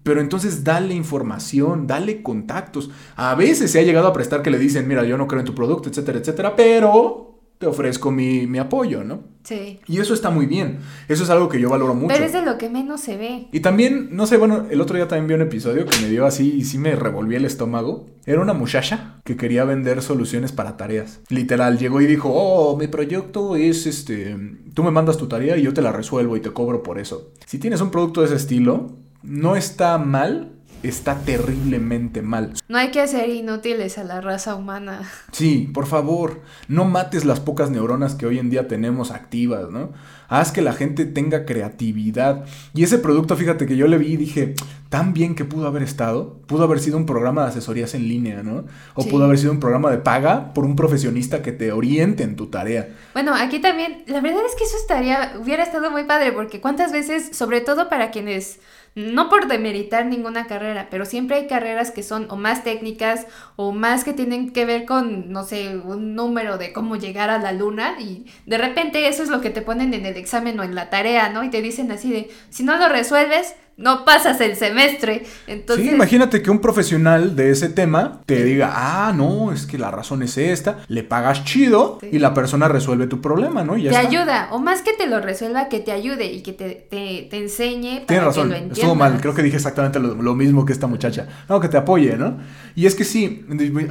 pero 0.03 0.21
entonces 0.21 0.65
dale 0.65 0.95
información, 0.95 1.87
dale 1.87 2.23
contactos. 2.23 2.91
A 3.17 3.35
veces 3.35 3.71
se 3.71 3.79
ha 3.79 3.83
llegado 3.83 4.07
a 4.07 4.13
prestar 4.13 4.43
que 4.43 4.51
le 4.51 4.59
dicen, 4.59 4.87
mira, 4.87 5.05
yo 5.05 5.17
no 5.17 5.27
creo 5.27 5.41
en 5.41 5.47
tu 5.47 5.55
producto, 5.55 5.89
etcétera, 5.89 6.19
etcétera, 6.19 6.57
pero 6.57 7.41
te 7.59 7.67
ofrezco 7.67 8.11
mi, 8.11 8.47
mi 8.47 8.59
apoyo, 8.59 9.05
¿no? 9.05 9.34
Sí. 9.45 9.81
Y 9.87 10.01
eso 10.01 10.15
está 10.15 10.31
muy 10.31 10.47
bien. 10.47 10.79
Eso 11.09 11.23
es 11.23 11.31
algo 11.31 11.49
que 11.49 11.61
yo 11.61 11.69
valoro 11.71 11.95
mucho. 11.95 12.15
Pero 12.15 12.25
es 12.25 12.33
de 12.33 12.43
lo 12.43 12.59
que 12.59 12.71
menos 12.71 13.01
se 13.01 13.17
ve. 13.17 13.49
Y 13.53 13.61
también, 13.61 14.09
no 14.11 14.27
sé, 14.27 14.37
bueno, 14.39 14.67
el 14.71 14.81
otro 14.81 14.97
día 14.97 15.07
también 15.07 15.29
vi 15.29 15.35
un 15.35 15.43
episodio 15.43 15.87
que 15.87 16.01
me 16.01 16.09
dio 16.09 16.27
así 16.27 16.55
y 16.55 16.65
sí 16.65 16.79
me 16.79 16.97
revolvió 16.97 17.37
el 17.37 17.45
estómago. 17.45 18.07
Era 18.27 18.41
una 18.41 18.55
muchacha 18.55 19.21
que 19.25 19.37
quería 19.37 19.65
vender 19.65 20.03
soluciones 20.03 20.53
para 20.53 20.77
tareas. 20.77 21.21
Literal, 21.29 21.79
llegó 21.79 22.01
y 22.01 22.07
dijo, 22.07 22.31
oh, 22.33 22.77
mi 22.77 22.87
proyecto 22.87 23.55
es 23.57 23.87
este, 23.87 24.37
tú 24.73 24.83
me 24.83 24.91
mandas 24.91 25.19
tu 25.19 25.29
tarea 25.29 25.57
y 25.57 25.63
yo 25.63 25.75
te 25.75 25.83
la 25.83 25.93
resuelvo 25.93 26.37
y 26.37 26.41
te 26.41 26.53
cobro 26.53 26.83
por 26.83 26.99
eso. 26.99 27.31
Si 27.47 27.59
tienes 27.59 27.81
un 27.81 27.91
producto 27.91 28.21
de 28.21 28.27
ese 28.27 28.37
estilo, 28.37 28.97
no 29.23 29.57
está 29.57 29.99
mal, 29.99 30.53
está 30.89 31.17
terriblemente 31.21 32.23
mal. 32.23 32.53
No 32.69 32.79
hay 32.79 32.91
que 32.91 33.01
hacer 33.01 33.29
inútiles 33.31 33.99
a 33.99 34.05
la 34.05 34.21
raza 34.21 34.55
humana. 34.55 35.03
Sí, 35.33 35.71
por 35.73 35.87
favor, 35.87 36.43
no 36.69 36.85
mates 36.85 37.25
las 37.25 37.41
pocas 37.41 37.71
neuronas 37.71 38.15
que 38.15 38.27
hoy 38.27 38.39
en 38.39 38.51
día 38.51 38.69
tenemos 38.69 39.11
activas, 39.11 39.71
¿no? 39.71 39.93
Haz 40.29 40.53
que 40.53 40.63
la 40.63 40.73
gente 40.73 41.05
tenga 41.05 41.45
creatividad. 41.45 42.45
Y 42.75 42.83
ese 42.85 42.99
producto, 42.99 43.37
fíjate 43.37 43.67
que 43.67 43.77
yo 43.77 43.87
le 43.87 43.99
vi 43.99 44.13
y 44.15 44.17
dije, 44.17 44.55
tan 44.89 45.13
bien 45.13 45.35
que 45.35 45.45
pudo 45.45 45.67
haber 45.67 45.83
estado, 45.83 46.39
pudo 46.47 46.65
haber 46.65 46.81
sido 46.81 46.97
un 46.97 47.05
programa 47.07 47.43
de 47.43 47.49
asesorías 47.49 47.95
en 47.95 48.09
línea, 48.09 48.43
¿no? 48.43 48.65
O 48.95 49.03
Sí. 49.03 49.11
pudo 49.11 49.25
haber 49.25 49.39
sido 49.39 49.53
un 49.53 49.61
programa 49.61 49.91
de 49.91 49.99
paga 49.99 50.53
por 50.55 50.65
un 50.65 50.77
profesionista 50.77 51.43
que 51.43 51.53
te 51.53 51.73
oriente 51.73 52.23
en 52.23 52.37
tu 52.37 52.47
tarea. 52.47 52.89
Bueno, 53.13 53.35
aquí 53.35 53.61
también, 53.61 54.03
la 54.07 54.21
verdad 54.21 54.43
es 54.49 54.55
que 54.57 54.65
eso 54.65 54.77
estaría, 54.77 55.35
hubiera 55.41 55.63
estado 55.63 55.91
muy 55.91 56.05
padre, 56.05 56.33
porque 56.33 56.61
cuántas 56.61 56.93
veces, 56.93 57.37
sobre 57.37 57.61
todo 57.61 57.89
para 57.89 58.11
quienes, 58.11 58.61
no 58.95 59.29
por 59.29 59.49
demeritar 59.49 60.07
ninguna 60.07 60.47
carrera, 60.47 60.89
pero 60.91 61.05
siempre 61.05 61.37
hay 61.37 61.47
carreras 61.47 61.91
que 61.91 62.03
son 62.03 62.27
o 62.31 62.37
más 62.37 62.63
técnicas 62.63 63.27
o 63.57 63.73
más 63.73 64.05
que 64.05 64.13
tienen 64.13 64.53
que 64.53 64.65
ver 64.65 64.85
con, 64.85 65.33
no 65.33 65.45
sé, 65.45 65.77
un 65.77 66.15
número 66.15 66.59
de 66.59 66.73
cómo 66.73 66.97
llegar 66.97 67.31
a 67.31 67.39
la 67.39 67.53
luna 67.53 67.97
y 67.99 68.27
de 68.47 68.59
repente 68.59 69.09
eso 69.09 69.23
es 69.23 69.29
lo 69.29 69.41
que 69.41 69.51
te 69.51 69.63
ponen 69.63 69.95
en 69.95 70.07
el 70.07 70.17
examen 70.17 70.59
o 70.61 70.63
en 70.63 70.75
la 70.75 70.91
tarea, 70.91 71.29
¿no? 71.29 71.43
Y 71.45 71.51
te 71.51 71.63
dicen 71.63 71.91
así 71.91 72.13
de, 72.13 72.31
si 72.51 72.63
no 72.63 72.77
lo 72.77 72.89
resuelves, 72.89 73.57
no 73.77 74.05
pasas 74.05 74.41
el 74.41 74.57
semestre. 74.57 75.25
Entonces, 75.47 75.87
sí, 75.89 75.95
imagínate 75.95 76.43
que 76.43 76.51
un 76.51 76.61
profesional 76.61 77.35
de 77.37 77.51
ese 77.51 77.69
tema 77.69 78.21
te 78.27 78.45
diga, 78.45 78.73
ah, 78.75 79.13
no, 79.15 79.53
es 79.53 79.67
que 79.67 79.79
la 79.79 79.91
razón 79.91 80.23
es 80.23 80.39
esta, 80.39 80.79
le 80.89 81.03
pagas 81.03 81.45
chido 81.45 81.99
Sí. 82.01 82.09
y 82.13 82.19
la 82.19 82.35
persona 82.35 82.69
resuelve 82.69 83.07
tu 83.07 83.21
problema, 83.21 83.65
¿no? 83.65 83.77
Y 83.77 83.85
ya 83.85 83.91
te 83.91 83.97
está. 83.97 84.09
ayuda, 84.09 84.49
o 84.53 84.59
más 84.61 84.83
que 84.83 84.93
te 84.93 85.07
lo 85.07 85.21
resuelva, 85.21 85.69
que 85.69 85.81
te 85.81 85.93
ayude 85.93 86.27
y 86.33 86.43
que 86.43 86.53
te, 86.53 86.87
te, 86.91 87.27
te 87.31 87.37
enseñe 87.39 88.01
para 88.01 88.07
Tienes 88.07 88.07
que 88.07 88.21
razón, 88.21 88.49
lo 88.51 88.55
estuvo 88.57 88.95
mal, 88.95 89.13
entiendas. 89.13 89.23
creo 89.23 89.35
que 89.35 89.43
dije 89.43 89.57
exactamente 89.57 89.99
lo, 90.01 90.15
lo 90.15 90.35
mismo 90.35 90.65
que 90.65 90.73
esta 90.73 90.87
muchacha. 90.87 91.27
No, 91.49 91.61
que 91.61 91.69
te 91.69 91.77
apoye, 91.77 92.17
¿no? 92.17 92.39
Y 92.77 92.87
es 92.87 92.95
que 92.95 93.05
sí, 93.05 93.45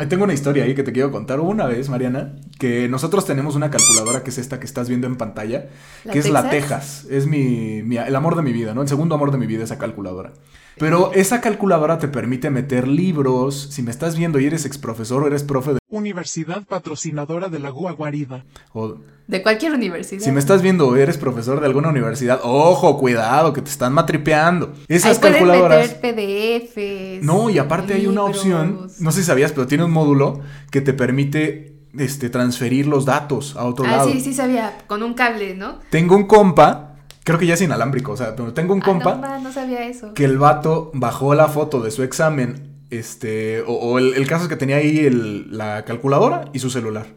tengo 0.10 0.24
una 0.24 0.34
historia 0.34 0.64
ahí 0.64 0.76
que 0.76 0.84
te 0.84 0.92
quiero 0.92 1.12
contar. 1.12 1.40
Una 1.40 1.66
vez, 1.66 1.90
Mariana, 1.90 2.34
que 2.60 2.88
nosotros 2.88 3.26
tenemos 3.26 3.56
una 3.56 3.70
calculadora 3.70 4.24
que 4.24 4.30
es 4.30 4.38
esta 4.38 4.60
que 4.60 4.66
estás 4.66 4.88
viendo 4.90 5.08
en 5.08 5.16
pantalla, 5.18 5.68
¿La 6.04 6.14
que 6.14 6.20
es 6.20 6.30
la 6.30 6.50
Texas? 6.50 7.06
Es 7.10 7.28
mi, 7.28 7.82
mi- 7.84 7.98
el 7.98 8.16
amor 8.16 8.36
de 8.36 8.42
mi 8.42 8.54
vida, 8.54 8.74
¿no? 8.74 8.82
El 8.82 8.88
segundo 8.88 9.16
amor 9.16 9.32
de 9.32 9.38
mi 9.38 9.48
vida, 9.48 9.64
esa 9.74 9.80
calculadora. 9.80 10.34
Pero 10.80 11.12
esa 11.14 11.40
calculadora 11.40 12.00
te 12.00 12.08
permite 12.08 12.50
meter 12.50 12.88
libros. 12.88 13.68
Si 13.72 13.84
me 13.84 13.92
estás 13.92 14.18
viendo 14.18 14.40
y 14.40 14.46
eres 14.48 14.66
ex 14.66 14.78
profesor 14.80 15.22
o 15.24 15.28
eres 15.28 15.44
profe 15.44 15.74
de... 15.74 15.80
Universidad 15.90 16.64
patrocinadora 16.64 17.48
de 17.50 17.60
la 17.60 17.70
Gua 17.70 17.92
Guarida. 17.92 18.44
o- 18.74 18.96
De 19.28 19.44
cualquier 19.44 19.74
universidad. 19.74 20.24
si 20.24 20.32
me 20.32 20.40
estás 20.40 20.64
viendo 20.64 20.88
o 20.88 20.96
eres 20.96 21.20
profesor 21.20 21.60
de 21.60 21.68
alguna 21.68 21.90
universidad, 21.90 22.40
ojo, 22.44 22.98
cuidado, 22.98 23.54
que 23.54 23.62
te 23.62 23.70
están 23.70 23.94
matripeando. 23.94 24.74
Esas 24.88 25.12
Ahí 25.18 25.20
pueden 25.20 25.34
calculadoras... 25.36 25.90
meter 26.02 26.16
PDFs. 26.16 27.24
No, 27.24 27.52
y 27.52 27.60
aparte 27.60 27.94
hay 27.94 28.08
una 28.08 28.24
opción, 28.24 28.88
no 29.00 29.12
sé 29.12 29.20
si 29.22 29.26
sabías, 29.28 29.52
pero 29.52 29.68
tiene 29.68 29.84
un 29.84 29.92
módulo 29.92 30.40
que 30.72 30.82
te 30.82 30.94
permite 30.94 31.78
este, 31.98 32.32
transferir 32.32 32.88
los 32.88 33.06
datos 33.06 33.56
a 33.56 33.66
otro 33.66 33.86
Ah, 33.86 33.98
lado. 33.98 34.12
sí, 34.12 34.20
sí 34.22 34.34
sabía, 34.34 34.80
con 34.88 35.04
un 35.04 35.14
cable, 35.14 35.54
¿no? 35.56 35.78
Tengo 35.92 36.16
un 36.16 36.26
compa, 36.26 36.93
creo 37.24 37.40
que 37.40 37.46
ya 37.46 37.54
es 37.56 37.62
inalámbrico, 37.62 38.12
o 38.12 38.18
sea, 38.18 38.36
tengo 38.36 38.74
un 38.74 38.82
Ah, 38.82 38.86
compa 38.86 39.16
no, 39.16 39.22
ma, 39.22 39.40
no 39.40 39.52
sabía 39.52 39.86
eso. 39.88 40.14
que 40.14 40.26
el 40.26 40.38
vato 40.38 40.92
bajó 40.94 41.34
la 41.36 41.48
foto 41.48 41.82
de 41.82 41.92
su 41.92 42.04
examen, 42.04 42.70
este, 42.90 43.62
o, 43.62 43.74
o 43.74 43.98
el, 44.00 44.14
el 44.16 44.28
caso 44.28 44.44
es 44.44 44.50
que 44.50 44.56
tenía 44.56 44.78
ahí 44.78 45.00
el- 45.00 45.56
la 45.58 45.84
calculadora 45.86 46.46
y 46.54 46.60
su 46.60 46.70
celular. 46.70 47.08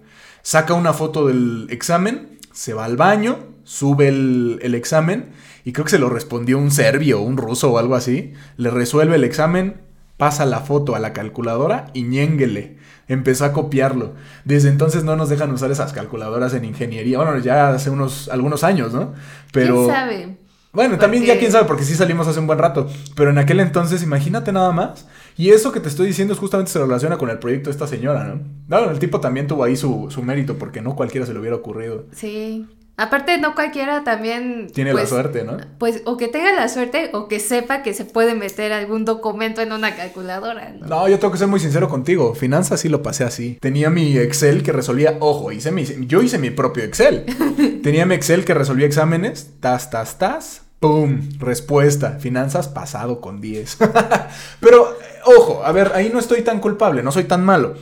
Saca 0.42 0.74
una 0.74 0.92
foto 0.92 1.26
del 1.26 1.66
examen, 1.70 2.38
se 2.52 2.72
va 2.72 2.84
al 2.84 2.96
baño, 2.96 3.38
sube 3.64 4.08
el, 4.08 4.58
el 4.62 4.74
examen 4.74 5.30
y 5.64 5.72
creo 5.72 5.84
que 5.84 5.90
se 5.90 5.98
lo 5.98 6.08
respondió 6.08 6.56
un 6.58 6.70
serbio, 6.70 7.20
un 7.20 7.36
ruso 7.36 7.72
o 7.72 7.78
algo 7.78 7.96
así. 7.96 8.32
Le 8.56 8.70
resuelve 8.70 9.16
el 9.16 9.24
examen, 9.24 9.80
pasa 10.16 10.46
la 10.46 10.60
foto 10.60 10.94
a 10.94 10.98
la 10.98 11.12
calculadora 11.12 11.86
y 11.92 12.02
ñénguele. 12.02 12.76
Empezó 13.08 13.44
a 13.44 13.52
copiarlo. 13.52 14.14
Desde 14.44 14.68
entonces 14.68 15.04
no 15.04 15.16
nos 15.16 15.28
dejan 15.28 15.52
usar 15.52 15.70
esas 15.70 15.92
calculadoras 15.92 16.54
en 16.54 16.64
ingeniería. 16.64 17.18
Bueno, 17.18 17.38
ya 17.38 17.70
hace 17.70 17.90
unos 17.90 18.28
algunos 18.28 18.64
años, 18.64 18.92
¿no? 18.92 19.14
Pero 19.52 19.84
¿Quién 19.84 19.94
sabe? 19.94 20.38
bueno, 20.72 20.98
también 20.98 21.24
ya 21.24 21.38
quién 21.38 21.52
sabe, 21.52 21.66
porque 21.66 21.84
sí 21.84 21.94
salimos 21.94 22.26
hace 22.26 22.40
un 22.40 22.46
buen 22.46 22.58
rato. 22.58 22.88
Pero 23.14 23.30
en 23.30 23.38
aquel 23.38 23.60
entonces, 23.60 24.02
imagínate 24.02 24.52
nada 24.52 24.72
más. 24.72 25.06
Y 25.36 25.50
eso 25.50 25.70
que 25.70 25.80
te 25.80 25.88
estoy 25.88 26.08
diciendo 26.08 26.34
es 26.34 26.40
justamente 26.40 26.72
se 26.72 26.78
relaciona 26.80 27.16
con 27.16 27.30
el 27.30 27.38
proyecto 27.38 27.70
de 27.70 27.72
esta 27.72 27.86
señora, 27.86 28.36
¿no? 28.68 28.90
El 28.90 28.98
tipo 28.98 29.20
también 29.20 29.46
tuvo 29.46 29.64
ahí 29.64 29.76
su, 29.76 30.10
su 30.10 30.22
mérito, 30.22 30.58
porque 30.58 30.80
no 30.80 30.96
cualquiera 30.96 31.26
se 31.26 31.32
le 31.32 31.40
hubiera 31.40 31.56
ocurrido. 31.56 32.06
Sí. 32.12 32.66
Aparte, 32.98 33.36
no 33.36 33.54
cualquiera 33.54 34.04
también. 34.04 34.68
Tiene 34.72 34.94
la 34.94 35.00
pues, 35.00 35.10
suerte, 35.10 35.44
¿no? 35.44 35.58
Pues, 35.78 36.00
o 36.06 36.16
que 36.16 36.28
tenga 36.28 36.52
la 36.52 36.68
suerte, 36.68 37.10
o 37.12 37.28
que 37.28 37.40
sepa 37.40 37.82
que 37.82 37.92
se 37.92 38.06
puede 38.06 38.34
meter 38.34 38.72
algún 38.72 39.04
documento 39.04 39.60
en 39.60 39.72
una 39.72 39.94
calculadora, 39.94 40.70
¿no? 40.70 40.86
No, 40.86 41.08
yo 41.08 41.18
tengo 41.18 41.30
que 41.30 41.38
ser 41.38 41.48
muy 41.48 41.60
sincero 41.60 41.90
contigo. 41.90 42.34
Finanzas 42.34 42.80
sí 42.80 42.88
lo 42.88 43.02
pasé 43.02 43.24
así. 43.24 43.58
Tenía 43.60 43.90
mi 43.90 44.16
Excel 44.16 44.62
que 44.62 44.72
resolvía, 44.72 45.18
ojo, 45.20 45.52
hice 45.52 45.72
mi, 45.72 45.84
yo 45.84 46.22
hice 46.22 46.38
mi 46.38 46.48
propio 46.48 46.84
Excel. 46.84 47.26
Tenía 47.82 48.06
mi 48.06 48.14
Excel 48.14 48.46
que 48.46 48.54
resolvía 48.54 48.86
exámenes, 48.86 49.50
tas, 49.60 49.90
tas, 49.90 50.18
tas, 50.18 50.62
¡pum! 50.80 51.20
Respuesta, 51.38 52.18
finanzas 52.18 52.68
pasado 52.68 53.20
con 53.20 53.42
10. 53.42 53.76
Pero, 54.60 54.92
eh, 54.92 55.04
ojo, 55.36 55.62
a 55.62 55.70
ver, 55.70 55.92
ahí 55.94 56.08
no 56.10 56.18
estoy 56.18 56.40
tan 56.40 56.60
culpable, 56.60 57.02
no 57.02 57.12
soy 57.12 57.24
tan 57.24 57.44
malo. 57.44 57.74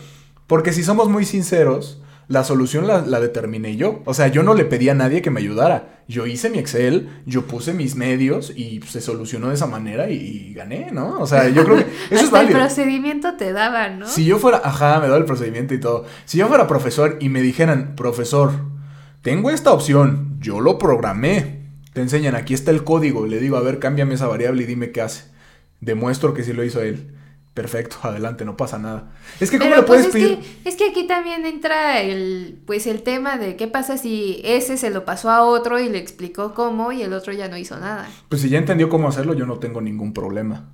Porque 0.49 0.73
si 0.73 0.83
somos 0.83 1.09
muy 1.09 1.25
sinceros, 1.25 2.01
la 2.29 2.45
solución 2.45 2.87
la, 2.87 3.03
la 3.03 3.21
determiné 3.21 3.77
yo. 3.77 4.03
O 4.07 4.15
sea, 4.15 4.29
yo 4.29 4.43
no 4.43 4.55
le 4.55 4.65
pedí 4.65 4.89
a 4.89 4.95
nadie 4.95 5.23
que 5.23 5.31
me 5.31 5.41
ayudara. 5.41 6.03
Yo 6.09 6.27
hice 6.27 6.51
mi 6.51 6.59
Excel, 6.59 7.09
yo 7.27 7.47
puse 7.47 7.73
mis 7.73 7.97
medios 7.97 8.53
y 8.55 8.81
se 8.89 9.01
solucionó 9.01 9.49
de 9.49 9.55
esa 9.55 9.67
manera 9.67 10.11
y, 10.11 10.17
y 10.17 10.55
gané, 10.55 10.91
¿no? 10.93 11.19
O 11.21 11.27
sea, 11.27 11.49
yo 11.49 11.65
creo 11.65 11.77
que 11.77 11.83
eso 11.87 11.91
es 12.11 12.23
Hasta 12.25 12.41
el 12.41 12.47
válido. 12.47 12.59
procedimiento 12.61 13.35
te 13.37 13.53
daba, 13.53 13.89
¿no? 13.89 14.07
Si 14.07 14.25
yo 14.25 14.39
fuera, 14.39 14.61
ajá, 14.63 15.01
me 15.01 15.09
da 15.09 15.17
el 15.17 15.25
procedimiento 15.25 15.73
y 15.75 15.81
todo. 15.81 16.05
Si 16.27 16.39
yo 16.39 16.49
fuera 16.49 16.67
profesor 16.67 17.17
y 17.21 17.29
me 17.31 17.41
dijeran, 17.41 17.95
profesor, 17.97 18.53
tengo 19.23 19.51
esta 19.51 19.73
opción, 19.73 20.37
yo 20.41 20.61
lo 20.61 20.79
programé. 20.79 21.63
Te 21.95 22.01
enseñan, 22.03 22.35
aquí 22.35 22.53
está 22.55 22.71
el 22.71 22.85
código. 22.85 23.27
Le 23.27 23.39
digo, 23.39 23.57
a 23.57 23.63
ver, 23.63 23.79
cámbiame 23.79 24.15
esa 24.15 24.27
variable 24.27 24.65
y 24.65 24.67
dime 24.67 24.91
qué 24.91 25.01
hace. 25.01 25.25
Demuestro 25.81 26.35
que 26.35 26.43
sí 26.45 26.53
lo 26.53 26.65
hizo 26.65 26.83
él. 26.83 27.15
Perfecto, 27.55 27.97
adelante, 28.03 28.45
no 28.45 28.57
pasa 28.57 28.79
nada. 28.79 29.13
Es 29.39 29.49
que, 29.49 29.59
¿cómo 29.59 29.71
Pero 29.71 29.83
le 29.83 29.87
puedes 29.87 30.07
pues 30.09 30.17
es 30.17 30.29
pedir? 30.29 30.39
que, 30.41 30.69
es 30.69 30.75
que 30.77 30.91
aquí 30.91 31.07
también 31.07 31.47
entra 31.47 32.01
el, 32.03 32.61
pues 32.67 32.89
el 32.89 33.03
tema 33.03 33.39
de 33.39 33.55
qué 33.55 33.69
pasa 33.69 33.97
si 33.97 34.41
ese 34.45 34.77
se 34.77 34.91
lo 34.91 35.05
pasó 35.05 35.31
a 35.31 35.45
otro 35.45 35.79
y 35.79 35.89
le 35.89 35.99
explicó 35.99 36.53
cómo 36.53 36.91
y 36.91 37.03
el 37.03 37.13
otro 37.13 37.33
ya 37.33 37.47
no 37.49 37.57
hizo 37.57 37.79
nada. 37.79 38.09
Pues 38.29 38.43
si 38.43 38.49
ya 38.49 38.59
entendió 38.59 38.89
cómo 38.89 39.09
hacerlo, 39.09 39.35
yo 39.35 39.47
no 39.47 39.59
tengo 39.61 39.81
ningún 39.81 40.13
problema. 40.13 40.65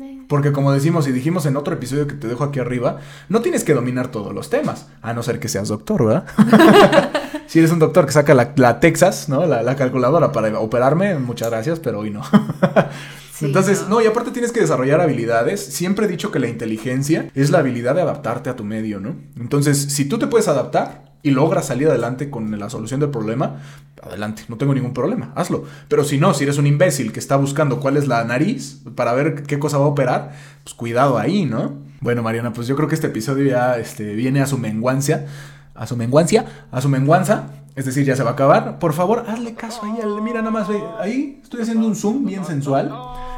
Eh, 0.00 0.22
Porque 0.28 0.50
como 0.50 0.72
decimos 0.72 1.06
y 1.06 1.12
dijimos 1.12 1.46
en 1.46 1.56
otro 1.56 1.74
episodio 1.74 2.08
que 2.08 2.14
te 2.14 2.26
dejo 2.26 2.42
aquí 2.42 2.58
arriba, 2.58 2.98
no 3.28 3.40
tienes 3.40 3.62
que 3.62 3.74
dominar 3.74 4.08
todos 4.08 4.34
los 4.34 4.50
temas, 4.50 4.88
a 5.02 5.12
no 5.14 5.22
ser 5.22 5.38
que 5.38 5.46
seas 5.48 5.68
doctor, 5.68 6.06
¿verdad? 6.06 6.26
si 7.46 7.60
eres 7.60 7.70
un 7.70 7.78
doctor 7.78 8.06
que 8.06 8.12
saca 8.12 8.34
la, 8.34 8.52
la 8.56 8.80
Texas, 8.80 9.28
¿no? 9.28 9.46
La, 9.46 9.62
la 9.62 9.76
calculadora 9.76 10.32
para 10.32 10.58
operarme, 10.58 11.16
muchas 11.20 11.50
gracias, 11.50 11.78
pero 11.78 12.00
hoy 12.00 12.10
no. 12.10 12.22
Sí, 13.40 13.46
Entonces, 13.46 13.84
¿no? 13.88 13.96
no, 13.96 14.02
y 14.02 14.06
aparte 14.06 14.32
tienes 14.32 14.52
que 14.52 14.60
desarrollar 14.60 15.00
habilidades. 15.00 15.64
Siempre 15.64 16.04
he 16.04 16.08
dicho 16.08 16.30
que 16.30 16.38
la 16.38 16.46
inteligencia 16.46 17.30
es 17.34 17.48
la 17.48 17.60
habilidad 17.60 17.94
de 17.94 18.02
adaptarte 18.02 18.50
a 18.50 18.56
tu 18.56 18.64
medio, 18.64 19.00
¿no? 19.00 19.16
Entonces, 19.38 19.78
si 19.78 20.04
tú 20.04 20.18
te 20.18 20.26
puedes 20.26 20.46
adaptar 20.46 21.14
y 21.22 21.30
logras 21.30 21.68
salir 21.68 21.88
adelante 21.88 22.28
con 22.28 22.58
la 22.58 22.68
solución 22.68 23.00
del 23.00 23.08
problema, 23.08 23.62
adelante, 24.02 24.42
no 24.48 24.58
tengo 24.58 24.74
ningún 24.74 24.92
problema, 24.92 25.32
hazlo. 25.36 25.64
Pero 25.88 26.04
si 26.04 26.18
no, 26.18 26.34
si 26.34 26.44
eres 26.44 26.58
un 26.58 26.66
imbécil 26.66 27.12
que 27.12 27.18
está 27.18 27.36
buscando 27.36 27.80
cuál 27.80 27.96
es 27.96 28.06
la 28.06 28.22
nariz 28.24 28.82
para 28.94 29.14
ver 29.14 29.44
qué 29.44 29.58
cosa 29.58 29.78
va 29.78 29.86
a 29.86 29.88
operar, 29.88 30.32
pues 30.62 30.74
cuidado 30.74 31.16
ahí, 31.16 31.46
¿no? 31.46 31.78
Bueno, 32.02 32.22
Mariana, 32.22 32.52
pues 32.52 32.66
yo 32.66 32.76
creo 32.76 32.88
que 32.88 32.94
este 32.94 33.06
episodio 33.06 33.46
ya 33.46 33.78
este, 33.78 34.14
viene 34.14 34.42
a 34.42 34.46
su 34.46 34.58
menguancia, 34.58 35.28
a 35.74 35.86
su 35.86 35.96
menguancia, 35.96 36.66
a 36.70 36.82
su 36.82 36.90
menguanza. 36.90 37.52
Es 37.76 37.86
decir, 37.86 38.04
ya 38.04 38.16
se 38.16 38.22
va 38.22 38.30
a 38.30 38.32
acabar. 38.34 38.78
Por 38.78 38.92
favor, 38.92 39.24
hazle 39.28 39.54
caso 39.54 39.80
ahí. 39.84 39.92
Mira, 40.22 40.40
nada 40.40 40.50
más, 40.50 40.68
ahí 40.98 41.40
estoy 41.42 41.62
haciendo 41.62 41.86
un 41.86 41.96
zoom 41.96 42.26
bien 42.26 42.44
sensual. 42.44 42.92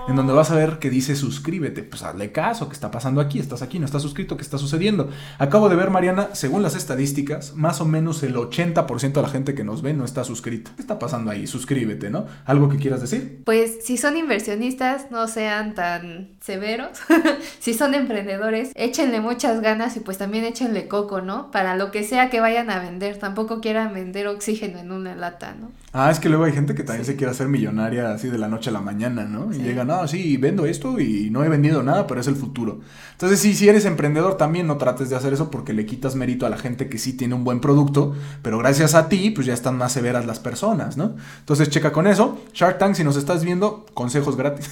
En 0.08 0.16
donde 0.16 0.32
vas 0.32 0.50
a 0.50 0.54
ver 0.54 0.78
que 0.78 0.90
dice 0.90 1.16
suscríbete. 1.16 1.82
Pues 1.82 2.02
hazle 2.02 2.32
caso, 2.32 2.68
¿qué 2.68 2.74
está 2.74 2.90
pasando 2.90 3.20
aquí? 3.20 3.38
¿Estás 3.38 3.62
aquí? 3.62 3.78
¿No 3.78 3.86
estás 3.86 4.02
suscrito? 4.02 4.36
¿Qué 4.36 4.42
está 4.42 4.58
sucediendo? 4.58 5.10
Acabo 5.38 5.68
de 5.68 5.76
ver, 5.76 5.90
Mariana, 5.90 6.30
según 6.32 6.62
las 6.62 6.74
estadísticas, 6.74 7.54
más 7.54 7.80
o 7.80 7.84
menos 7.84 8.22
el 8.22 8.34
80% 8.34 9.12
de 9.12 9.22
la 9.22 9.28
gente 9.28 9.54
que 9.54 9.64
nos 9.64 9.82
ve 9.82 9.94
no 9.94 10.04
está 10.04 10.24
suscrita. 10.24 10.72
¿Qué 10.76 10.82
está 10.82 10.98
pasando 10.98 11.30
ahí? 11.30 11.46
Suscríbete, 11.46 12.10
¿no? 12.10 12.26
¿Algo 12.44 12.68
que 12.68 12.78
quieras 12.78 13.00
decir? 13.00 13.42
Pues 13.44 13.84
si 13.84 13.96
son 13.96 14.16
inversionistas, 14.16 15.10
no 15.10 15.28
sean 15.28 15.74
tan 15.74 16.30
severos. 16.40 16.98
si 17.60 17.74
son 17.74 17.94
emprendedores, 17.94 18.72
échenle 18.74 19.20
muchas 19.20 19.60
ganas 19.60 19.96
y 19.96 20.00
pues 20.00 20.18
también 20.18 20.44
échenle 20.44 20.88
coco, 20.88 21.20
¿no? 21.20 21.50
Para 21.50 21.76
lo 21.76 21.90
que 21.90 22.04
sea 22.04 22.30
que 22.30 22.40
vayan 22.40 22.70
a 22.70 22.78
vender. 22.78 23.18
Tampoco 23.18 23.60
quieran 23.60 23.94
vender 23.94 24.26
oxígeno 24.26 24.78
en 24.78 24.92
una 24.92 25.14
lata, 25.14 25.54
¿no? 25.58 25.70
Ah, 25.94 26.10
es 26.10 26.20
que 26.20 26.30
luego 26.30 26.44
hay 26.44 26.52
gente 26.52 26.74
que 26.74 26.84
también 26.84 27.04
se 27.04 27.16
quiere 27.16 27.32
hacer 27.32 27.48
millonaria 27.48 28.12
así 28.12 28.28
de 28.28 28.38
la 28.38 28.48
noche 28.48 28.70
a 28.70 28.72
la 28.72 28.80
mañana, 28.80 29.24
¿no? 29.24 29.52
Y 29.52 29.58
llegan, 29.58 29.90
no, 29.92 30.08
sí, 30.08 30.36
vendo 30.36 30.66
esto 30.66 30.98
y 30.98 31.28
no 31.30 31.44
he 31.44 31.48
vendido 31.48 31.82
nada, 31.82 32.06
pero 32.06 32.20
es 32.20 32.26
el 32.26 32.36
futuro. 32.36 32.80
Entonces, 33.12 33.40
sí, 33.40 33.54
si 33.54 33.68
eres 33.68 33.84
emprendedor 33.84 34.36
también 34.36 34.66
no 34.66 34.78
trates 34.78 35.10
de 35.10 35.16
hacer 35.16 35.32
eso 35.32 35.50
porque 35.50 35.72
le 35.72 35.86
quitas 35.86 36.14
mérito 36.14 36.46
a 36.46 36.50
la 36.50 36.56
gente 36.56 36.88
que 36.88 36.98
sí 36.98 37.12
tiene 37.12 37.34
un 37.34 37.44
buen 37.44 37.60
producto, 37.60 38.14
pero 38.42 38.58
gracias 38.58 38.94
a 38.94 39.08
ti, 39.08 39.30
pues 39.30 39.46
ya 39.46 39.54
están 39.54 39.76
más 39.76 39.92
severas 39.92 40.26
las 40.26 40.40
personas, 40.40 40.96
¿no? 40.96 41.16
Entonces, 41.40 41.68
checa 41.68 41.92
con 41.92 42.06
eso. 42.06 42.38
Shark 42.54 42.78
Tank, 42.78 42.94
si 42.94 43.04
nos 43.04 43.16
estás 43.16 43.44
viendo, 43.44 43.86
consejos 43.94 44.36
gratis. 44.36 44.70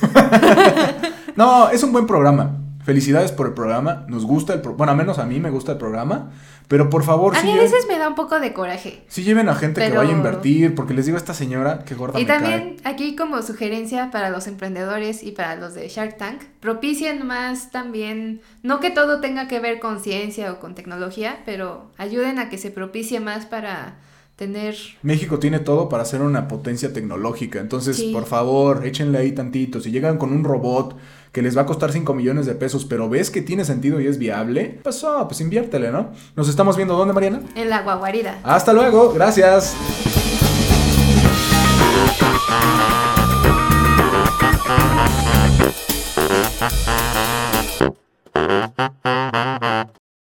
no, 1.36 1.68
es 1.70 1.82
un 1.82 1.92
buen 1.92 2.06
programa. 2.06 2.69
Felicidades 2.90 3.30
por 3.30 3.46
el 3.46 3.52
programa. 3.52 4.04
Nos 4.08 4.24
gusta 4.24 4.52
el 4.52 4.62
pro 4.62 4.74
bueno, 4.74 4.90
a 4.90 4.96
menos 4.96 5.20
a 5.20 5.24
mí 5.24 5.38
me 5.38 5.50
gusta 5.50 5.70
el 5.70 5.78
programa. 5.78 6.32
Pero 6.66 6.90
por 6.90 7.04
favor, 7.04 7.36
a 7.36 7.40
sí 7.40 7.46
mí 7.46 7.52
a 7.52 7.62
veces 7.62 7.86
me 7.86 7.98
da 7.98 8.08
un 8.08 8.16
poco 8.16 8.40
de 8.40 8.52
coraje. 8.52 9.04
Sí 9.06 9.22
lleven 9.22 9.48
a 9.48 9.54
gente 9.54 9.80
que 9.80 9.96
vaya 9.96 10.10
a 10.10 10.12
invertir, 10.12 10.74
porque 10.74 10.92
les 10.92 11.06
digo 11.06 11.16
a 11.16 11.20
esta 11.20 11.32
señora 11.32 11.84
que 11.84 11.94
gorda 11.94 12.18
Y 12.18 12.24
también 12.24 12.78
aquí 12.82 13.14
como 13.14 13.40
sugerencia 13.42 14.10
para 14.10 14.28
los 14.30 14.48
emprendedores 14.48 15.22
y 15.22 15.30
para 15.30 15.54
los 15.54 15.74
de 15.74 15.86
Shark 15.86 16.16
Tank, 16.16 16.42
propicien 16.58 17.24
más 17.24 17.70
también, 17.70 18.40
no 18.64 18.80
que 18.80 18.90
todo 18.90 19.20
tenga 19.20 19.46
que 19.46 19.60
ver 19.60 19.78
con 19.78 20.00
ciencia 20.00 20.52
o 20.52 20.58
con 20.58 20.74
tecnología, 20.74 21.42
pero 21.46 21.92
ayuden 21.96 22.40
a 22.40 22.48
que 22.48 22.58
se 22.58 22.72
propicie 22.72 23.20
más 23.20 23.46
para 23.46 23.98
tener... 24.34 24.74
México 25.02 25.38
tiene 25.38 25.60
todo 25.60 25.88
para 25.88 26.04
ser 26.04 26.22
una 26.22 26.48
potencia 26.48 26.92
tecnológica, 26.92 27.60
entonces 27.60 28.02
por 28.12 28.26
favor, 28.26 28.84
échenle 28.84 29.18
ahí 29.18 29.30
tantito, 29.30 29.80
si 29.80 29.92
llegan 29.92 30.18
con 30.18 30.32
un 30.32 30.42
robot 30.42 30.96
que 31.32 31.42
les 31.42 31.56
va 31.56 31.62
a 31.62 31.66
costar 31.66 31.92
5 31.92 32.12
millones 32.14 32.46
de 32.46 32.54
pesos, 32.54 32.84
pero 32.84 33.08
ves 33.08 33.30
que 33.30 33.42
tiene 33.42 33.64
sentido 33.64 34.00
y 34.00 34.06
es 34.06 34.18
viable, 34.18 34.80
pues, 34.82 35.02
oh, 35.04 35.26
pues 35.28 35.40
inviértele, 35.40 35.90
¿no? 35.90 36.10
Nos 36.36 36.48
estamos 36.48 36.76
viendo 36.76 36.96
dónde, 36.96 37.14
Mariana? 37.14 37.42
En 37.54 37.70
la 37.70 37.82
guaguarida. 37.82 38.38
Hasta 38.42 38.72
luego, 38.72 39.12
gracias. 39.12 39.76